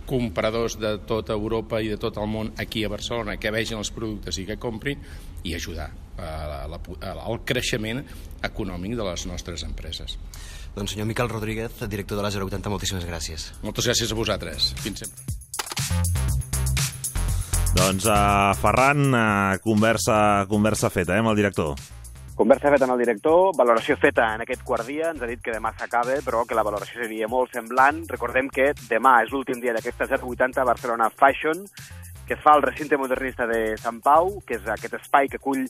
[0.06, 3.92] compradors de tota Europa i de tot el món aquí a Barcelona que vegin els
[3.96, 5.00] productes i que comprin
[5.44, 5.90] i ajudar
[6.20, 8.04] a, al creixement
[8.44, 10.18] econòmic de les nostres empreses.
[10.76, 13.52] Doncs senyor Miquel Rodríguez, director de la 080, moltíssimes gràcies.
[13.62, 14.74] Moltes gràcies a vosaltres.
[14.82, 15.42] Fins sempre.
[17.74, 21.74] Doncs, uh, Ferran, uh, conversa, conversa feta, eh, amb el director.
[22.34, 25.54] Conversa feta amb el director, valoració feta en aquest quart dia, ens ha dit que
[25.54, 28.00] demà s'acaba, però que la valoració seria molt semblant.
[28.10, 31.62] Recordem que demà és l'últim dia d'aquesta 080 Barcelona Fashion,
[32.26, 35.62] que es fa al recinte modernista de Sant Pau, que és aquest espai que acull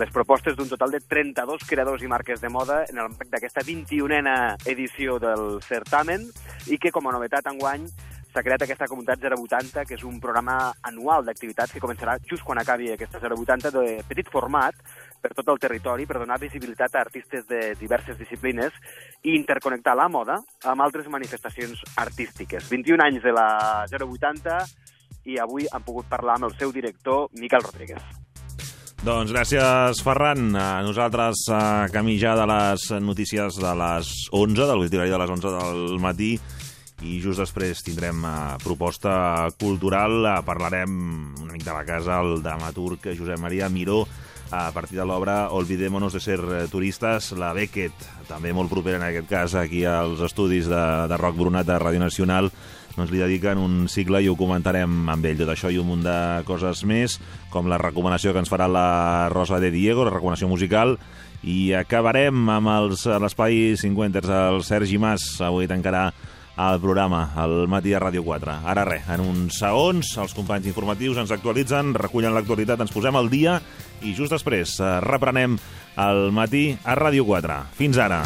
[0.00, 3.66] les propostes d'un total de 32 creadors i marques de moda en el marc d'aquesta
[3.68, 6.24] 21a edició del certamen
[6.72, 7.84] i que, com a novetat enguany,
[8.36, 12.60] s'ha creat aquesta comunitat 080, que és un programa anual d'activitats que començarà just quan
[12.60, 14.76] acabi aquesta 080 de petit format,
[15.26, 18.74] per tot el territori per donar visibilitat a artistes de diverses disciplines
[19.26, 20.38] i interconnectar la moda
[20.70, 22.68] amb altres manifestacions artístiques.
[22.70, 23.48] 21 anys de la
[23.90, 24.60] 080
[25.26, 28.04] i avui han pogut parlar amb el seu director, Miquel Rodríguez.
[29.02, 30.52] Doncs gràcies, Ferran.
[30.86, 35.52] Nosaltres, a camí ja de les notícies de les 11, del literari de les 11
[35.56, 36.30] del matí,
[37.04, 40.22] i just després tindrem uh, proposta cultural.
[40.22, 40.96] Uh, parlarem
[41.42, 44.04] una mica de la casa, el dramaturg Josep Maria Miró,
[44.50, 49.06] a partir de l'obra Olvidémonos de ser eh, turistes, la Beckett, també molt propera en
[49.08, 52.50] aquest cas aquí als estudis de, de Roc Brunat de Ràdio Nacional,
[52.96, 55.42] doncs li dediquen un cicle i ho comentarem amb ell.
[55.42, 56.18] Tot això i un munt de
[56.48, 57.18] coses més,
[57.52, 60.96] com la recomanació que ens farà la Rosa de Diego, la recomanació musical,
[61.44, 62.72] i acabarem amb
[63.22, 66.08] l'espai 50 el Sergi Mas, avui tancarà
[66.56, 68.60] al programa, al matí a Ràdio 4.
[68.64, 73.30] Ara res, en uns segons els companys informatius ens actualitzen, recullen l'actualitat, ens posem al
[73.32, 73.58] dia
[74.02, 75.60] i just després eh, reprenem
[76.08, 77.60] el matí a Ràdio 4.
[77.76, 78.24] Fins ara.